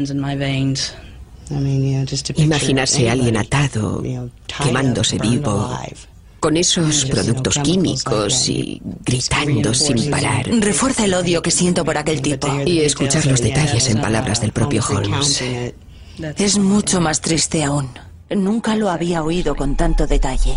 Imaginarse 2.37 3.09
a 3.09 3.13
alguien 3.13 3.37
atado, 3.37 4.03
quemándose 4.63 5.19
vivo, 5.19 5.71
con 6.41 6.57
esos 6.57 7.05
productos 7.07 7.59
químicos 7.59 8.49
y 8.49 8.81
gritando 9.05 9.75
sin 9.75 10.11
parar. 10.11 10.49
Refuerza 10.61 11.05
el 11.05 11.15
odio 11.15 11.43
que 11.43 11.51
siento 11.51 11.85
por 11.85 11.99
aquel 11.99 12.23
tipo. 12.23 12.49
Y 12.65 12.81
escuchar 12.81 13.27
los 13.27 13.43
detalles 13.43 13.89
en 13.89 14.01
palabras 14.01 14.41
del 14.41 14.53
propio 14.53 14.83
Holmes. 14.89 15.43
Es 16.37 16.59
mucho 16.59 17.01
más 17.01 17.21
triste 17.21 17.65
aún. 17.65 17.89
Nunca 18.31 18.77
lo 18.77 18.91
había 18.91 19.23
oído 19.23 19.55
con 19.55 19.77
tanto 19.77 20.07
detalle. 20.07 20.55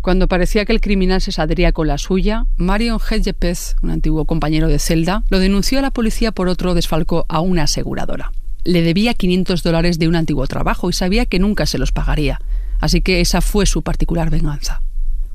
Cuando 0.00 0.28
parecía 0.28 0.64
que 0.64 0.72
el 0.72 0.80
criminal 0.80 1.20
se 1.20 1.32
saldría 1.32 1.72
con 1.72 1.88
la 1.88 1.98
suya, 1.98 2.46
Marion 2.56 2.98
Hedgepeth, 2.98 3.76
un 3.82 3.90
antiguo 3.90 4.24
compañero 4.24 4.68
de 4.68 4.78
celda, 4.78 5.24
lo 5.28 5.38
denunció 5.38 5.80
a 5.80 5.82
la 5.82 5.90
policía 5.90 6.32
por 6.32 6.48
otro 6.48 6.74
desfalco 6.74 7.26
a 7.28 7.40
una 7.40 7.64
aseguradora. 7.64 8.32
Le 8.64 8.82
debía 8.82 9.14
500 9.14 9.62
dólares 9.62 9.98
de 9.98 10.08
un 10.08 10.16
antiguo 10.16 10.46
trabajo 10.46 10.88
y 10.88 10.92
sabía 10.92 11.26
que 11.26 11.38
nunca 11.38 11.66
se 11.66 11.78
los 11.78 11.92
pagaría 11.92 12.40
así 12.80 13.00
que 13.00 13.20
esa 13.20 13.40
fue 13.40 13.66
su 13.66 13.82
particular 13.82 14.30
venganza. 14.30 14.80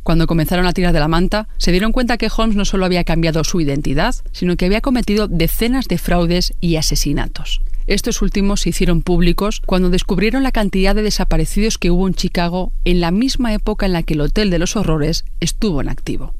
Cuando 0.03 0.27
comenzaron 0.27 0.65
a 0.65 0.73
tirar 0.73 0.91
de 0.91 0.99
la 0.99 1.08
manta, 1.08 1.47
se 1.58 1.71
dieron 1.71 1.93
cuenta 1.93 2.17
que 2.17 2.29
Holmes 2.36 2.58
no 2.58 2.65
solo 2.65 2.86
había 2.86 3.06
cambiado 3.06 3.43
su 3.45 3.62
identidad, 3.62 4.13
sino 4.34 4.58
que 4.58 4.65
había 4.65 4.82
cometido 4.82 5.29
decenas 5.29 5.88
de 5.88 5.97
fraudes 5.97 6.53
y 6.60 6.75
asesinatos. 6.75 7.62
Estos 7.88 8.21
últimos 8.21 8.62
se 8.62 8.69
hicieron 8.69 9.01
públicos 9.01 9.62
cuando 9.65 9.89
descubrieron 9.89 10.43
la 10.43 10.51
cantidad 10.51 10.93
de 10.93 11.03
desaparecidos 11.03 11.77
que 11.77 11.91
hubo 11.91 12.08
en 12.08 12.13
Chicago 12.13 12.71
en 12.86 12.99
la 12.99 13.12
misma 13.12 13.53
época 13.53 13.86
en 13.86 13.93
la 13.93 14.03
que 14.03 14.13
el 14.13 14.21
Hotel 14.21 14.49
de 14.49 14.60
los 14.60 14.75
Horrores 14.75 15.25
estuvo 15.39 15.82
en 15.82 15.89
activo. 15.89 16.34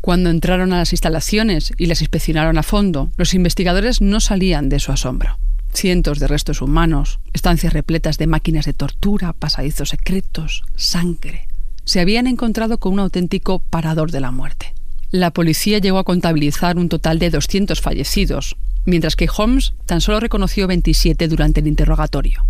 Cuando 0.00 0.30
entraron 0.30 0.72
a 0.72 0.78
las 0.78 0.92
instalaciones 0.92 1.72
y 1.76 1.86
las 1.86 2.00
inspeccionaron 2.00 2.58
a 2.58 2.62
fondo, 2.62 3.10
los 3.16 3.34
investigadores 3.34 4.00
no 4.00 4.20
salían 4.20 4.68
de 4.68 4.80
su 4.80 4.92
asombro 4.92 5.36
cientos 5.72 6.18
de 6.18 6.26
restos 6.26 6.62
humanos, 6.62 7.20
estancias 7.32 7.72
repletas 7.72 8.18
de 8.18 8.26
máquinas 8.26 8.66
de 8.66 8.72
tortura, 8.72 9.32
pasadizos 9.32 9.90
secretos, 9.90 10.62
sangre. 10.76 11.48
Se 11.84 12.00
habían 12.00 12.26
encontrado 12.26 12.78
con 12.78 12.94
un 12.94 13.00
auténtico 13.00 13.58
parador 13.58 14.10
de 14.10 14.20
la 14.20 14.30
muerte. 14.30 14.74
La 15.10 15.32
policía 15.32 15.78
llegó 15.78 15.98
a 15.98 16.04
contabilizar 16.04 16.78
un 16.78 16.88
total 16.88 17.18
de 17.18 17.30
200 17.30 17.80
fallecidos, 17.80 18.56
mientras 18.84 19.16
que 19.16 19.28
Holmes 19.34 19.74
tan 19.86 20.00
solo 20.00 20.20
reconoció 20.20 20.66
27 20.66 21.26
durante 21.26 21.60
el 21.60 21.66
interrogatorio. 21.66 22.44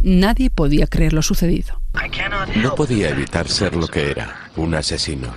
Nadie 0.00 0.50
podía 0.50 0.86
creer 0.86 1.12
lo 1.12 1.22
sucedido. 1.22 1.80
No 2.56 2.74
podía 2.74 3.08
evitar 3.08 3.48
ser 3.48 3.74
lo 3.74 3.88
que 3.88 4.10
era, 4.10 4.50
un 4.56 4.74
asesino. 4.74 5.28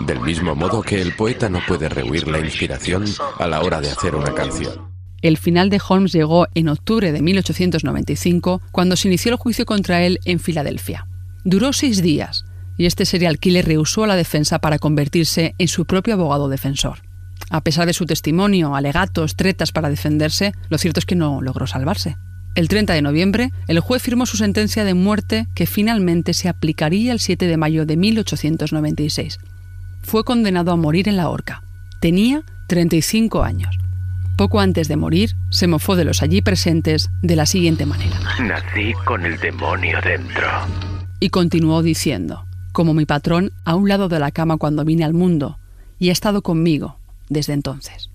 Del 0.00 0.20
mismo 0.20 0.54
modo 0.54 0.82
que 0.82 1.00
el 1.00 1.14
poeta 1.14 1.48
no 1.48 1.60
puede 1.66 1.88
rehuir 1.88 2.28
la 2.28 2.40
inspiración 2.40 3.04
a 3.38 3.46
la 3.46 3.62
hora 3.62 3.80
de 3.80 3.90
hacer 3.90 4.14
una 4.14 4.34
canción. 4.34 4.97
El 5.20 5.36
final 5.36 5.68
de 5.68 5.80
Holmes 5.86 6.12
llegó 6.12 6.46
en 6.54 6.68
octubre 6.68 7.10
de 7.10 7.22
1895, 7.22 8.62
cuando 8.70 8.96
se 8.96 9.08
inició 9.08 9.32
el 9.32 9.38
juicio 9.38 9.66
contra 9.66 10.02
él 10.02 10.20
en 10.24 10.38
Filadelfia. 10.38 11.06
Duró 11.44 11.72
seis 11.72 12.02
días, 12.02 12.44
y 12.76 12.86
este 12.86 13.04
serial 13.04 13.38
killer 13.38 13.66
rehusó 13.66 14.04
a 14.04 14.06
la 14.06 14.16
defensa 14.16 14.60
para 14.60 14.78
convertirse 14.78 15.54
en 15.58 15.68
su 15.68 15.86
propio 15.86 16.14
abogado 16.14 16.48
defensor. 16.48 17.00
A 17.50 17.62
pesar 17.62 17.86
de 17.86 17.94
su 17.94 18.06
testimonio, 18.06 18.76
alegatos, 18.76 19.34
tretas 19.34 19.72
para 19.72 19.90
defenderse, 19.90 20.52
lo 20.68 20.78
cierto 20.78 21.00
es 21.00 21.06
que 21.06 21.16
no 21.16 21.42
logró 21.42 21.66
salvarse. 21.66 22.16
El 22.54 22.68
30 22.68 22.92
de 22.92 23.02
noviembre, 23.02 23.50
el 23.66 23.80
juez 23.80 24.02
firmó 24.02 24.26
su 24.26 24.36
sentencia 24.36 24.84
de 24.84 24.94
muerte 24.94 25.46
que 25.54 25.66
finalmente 25.66 26.34
se 26.34 26.48
aplicaría 26.48 27.12
el 27.12 27.20
7 27.20 27.46
de 27.46 27.56
mayo 27.56 27.86
de 27.86 27.96
1896. 27.96 29.38
Fue 30.02 30.24
condenado 30.24 30.70
a 30.72 30.76
morir 30.76 31.08
en 31.08 31.16
la 31.16 31.28
horca. 31.28 31.62
Tenía 32.00 32.42
35 32.68 33.42
años. 33.42 33.78
Poco 34.38 34.60
antes 34.60 34.86
de 34.86 34.94
morir, 34.94 35.34
se 35.50 35.66
mofó 35.66 35.96
de 35.96 36.04
los 36.04 36.22
allí 36.22 36.42
presentes 36.42 37.10
de 37.22 37.34
la 37.34 37.44
siguiente 37.44 37.86
manera. 37.86 38.20
Nací 38.40 38.92
con 39.04 39.26
el 39.26 39.36
demonio 39.40 39.98
dentro. 40.00 40.46
Y 41.18 41.30
continuó 41.30 41.82
diciendo, 41.82 42.46
como 42.70 42.94
mi 42.94 43.04
patrón 43.04 43.50
a 43.64 43.74
un 43.74 43.88
lado 43.88 44.08
de 44.08 44.20
la 44.20 44.30
cama 44.30 44.56
cuando 44.56 44.84
vine 44.84 45.04
al 45.04 45.12
mundo, 45.12 45.58
y 45.98 46.10
ha 46.10 46.12
estado 46.12 46.42
conmigo 46.42 46.98
desde 47.28 47.52
entonces. 47.52 48.10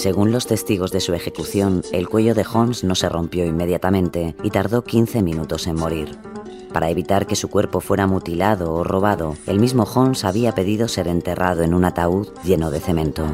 Según 0.00 0.32
los 0.32 0.46
testigos 0.46 0.92
de 0.92 1.00
su 1.00 1.12
ejecución, 1.12 1.82
el 1.92 2.08
cuello 2.08 2.34
de 2.34 2.46
Holmes 2.50 2.84
no 2.84 2.94
se 2.94 3.10
rompió 3.10 3.44
inmediatamente 3.44 4.34
y 4.42 4.48
tardó 4.48 4.82
15 4.82 5.20
minutos 5.20 5.66
en 5.66 5.76
morir. 5.76 6.16
Para 6.72 6.88
evitar 6.88 7.26
que 7.26 7.36
su 7.36 7.50
cuerpo 7.50 7.80
fuera 7.80 8.06
mutilado 8.06 8.72
o 8.72 8.82
robado, 8.82 9.36
el 9.46 9.60
mismo 9.60 9.82
Holmes 9.82 10.24
había 10.24 10.54
pedido 10.54 10.88
ser 10.88 11.06
enterrado 11.06 11.64
en 11.64 11.74
un 11.74 11.84
ataúd 11.84 12.28
lleno 12.42 12.70
de 12.70 12.80
cemento. 12.80 13.26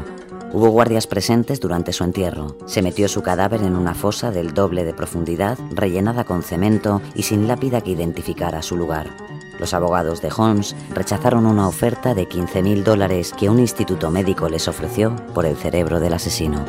Hubo 0.51 0.67
guardias 0.67 1.07
presentes 1.07 1.61
durante 1.61 1.93
su 1.93 2.03
entierro. 2.03 2.57
Se 2.65 2.81
metió 2.81 3.07
su 3.07 3.21
cadáver 3.21 3.63
en 3.63 3.77
una 3.77 3.93
fosa 3.93 4.31
del 4.31 4.53
doble 4.53 4.83
de 4.83 4.93
profundidad, 4.93 5.57
rellenada 5.71 6.25
con 6.25 6.43
cemento 6.43 7.01
y 7.15 7.23
sin 7.23 7.47
lápida 7.47 7.79
que 7.79 7.91
identificara 7.91 8.61
su 8.61 8.75
lugar. 8.75 9.15
Los 9.59 9.73
abogados 9.73 10.21
de 10.21 10.31
Holmes 10.35 10.75
rechazaron 10.93 11.45
una 11.45 11.67
oferta 11.67 12.13
de 12.13 12.27
15.000 12.27 12.83
dólares 12.83 13.33
que 13.37 13.49
un 13.49 13.59
instituto 13.59 14.11
médico 14.11 14.49
les 14.49 14.67
ofreció 14.67 15.15
por 15.33 15.45
el 15.45 15.55
cerebro 15.55 15.99
del 15.99 16.13
asesino. 16.13 16.63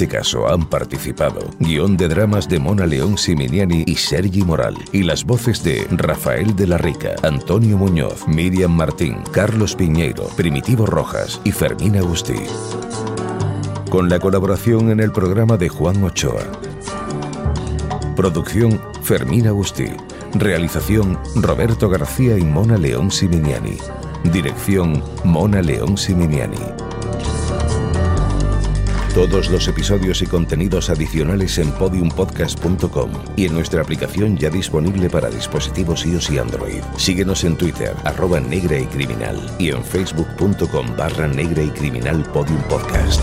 Este 0.00 0.16
caso 0.16 0.50
han 0.50 0.64
participado 0.64 1.40
guion 1.58 1.98
de 1.98 2.08
dramas 2.08 2.48
de 2.48 2.58
Mona 2.58 2.86
León 2.86 3.18
Siminiani 3.18 3.84
y 3.86 3.96
Sergi 3.96 4.40
Moral 4.40 4.74
y 4.92 5.02
las 5.02 5.26
voces 5.26 5.62
de 5.62 5.86
Rafael 5.90 6.56
de 6.56 6.66
la 6.66 6.78
Rica, 6.78 7.16
Antonio 7.22 7.76
Muñoz, 7.76 8.26
Miriam 8.26 8.74
Martín, 8.74 9.18
Carlos 9.30 9.76
Piñeiro, 9.76 10.26
Primitivo 10.38 10.86
Rojas 10.86 11.38
y 11.44 11.52
Fermín 11.52 11.96
Agustí. 11.96 12.40
Con 13.90 14.08
la 14.08 14.18
colaboración 14.18 14.90
en 14.90 15.00
el 15.00 15.12
programa 15.12 15.58
de 15.58 15.68
Juan 15.68 16.02
Ochoa. 16.02 16.50
Producción 18.16 18.80
Fermín 19.02 19.48
Agustí. 19.48 19.88
Realización 20.32 21.18
Roberto 21.34 21.90
García 21.90 22.38
y 22.38 22.42
Mona 22.42 22.78
León 22.78 23.10
Siminiani. 23.10 23.76
Dirección 24.32 25.04
Mona 25.24 25.60
León 25.60 25.98
Siminiani. 25.98 26.89
Todos 29.20 29.50
los 29.50 29.68
episodios 29.68 30.22
y 30.22 30.26
contenidos 30.26 30.88
adicionales 30.88 31.58
en 31.58 31.70
podiumpodcast.com 31.72 33.10
y 33.36 33.44
en 33.44 33.52
nuestra 33.52 33.82
aplicación 33.82 34.38
ya 34.38 34.48
disponible 34.48 35.10
para 35.10 35.28
dispositivos 35.28 36.06
iOS 36.06 36.30
y 36.30 36.38
Android. 36.38 36.82
Síguenos 36.96 37.44
en 37.44 37.54
Twitter, 37.54 37.94
arroba 38.04 38.40
negra 38.40 38.78
y 38.78 38.86
criminal, 38.86 39.38
y 39.58 39.72
en 39.72 39.84
facebook.com 39.84 40.96
barra 40.96 41.28
negra 41.28 41.62
y 41.62 41.68
criminal 41.68 42.22
podium 42.32 42.62
podcast. 42.62 43.22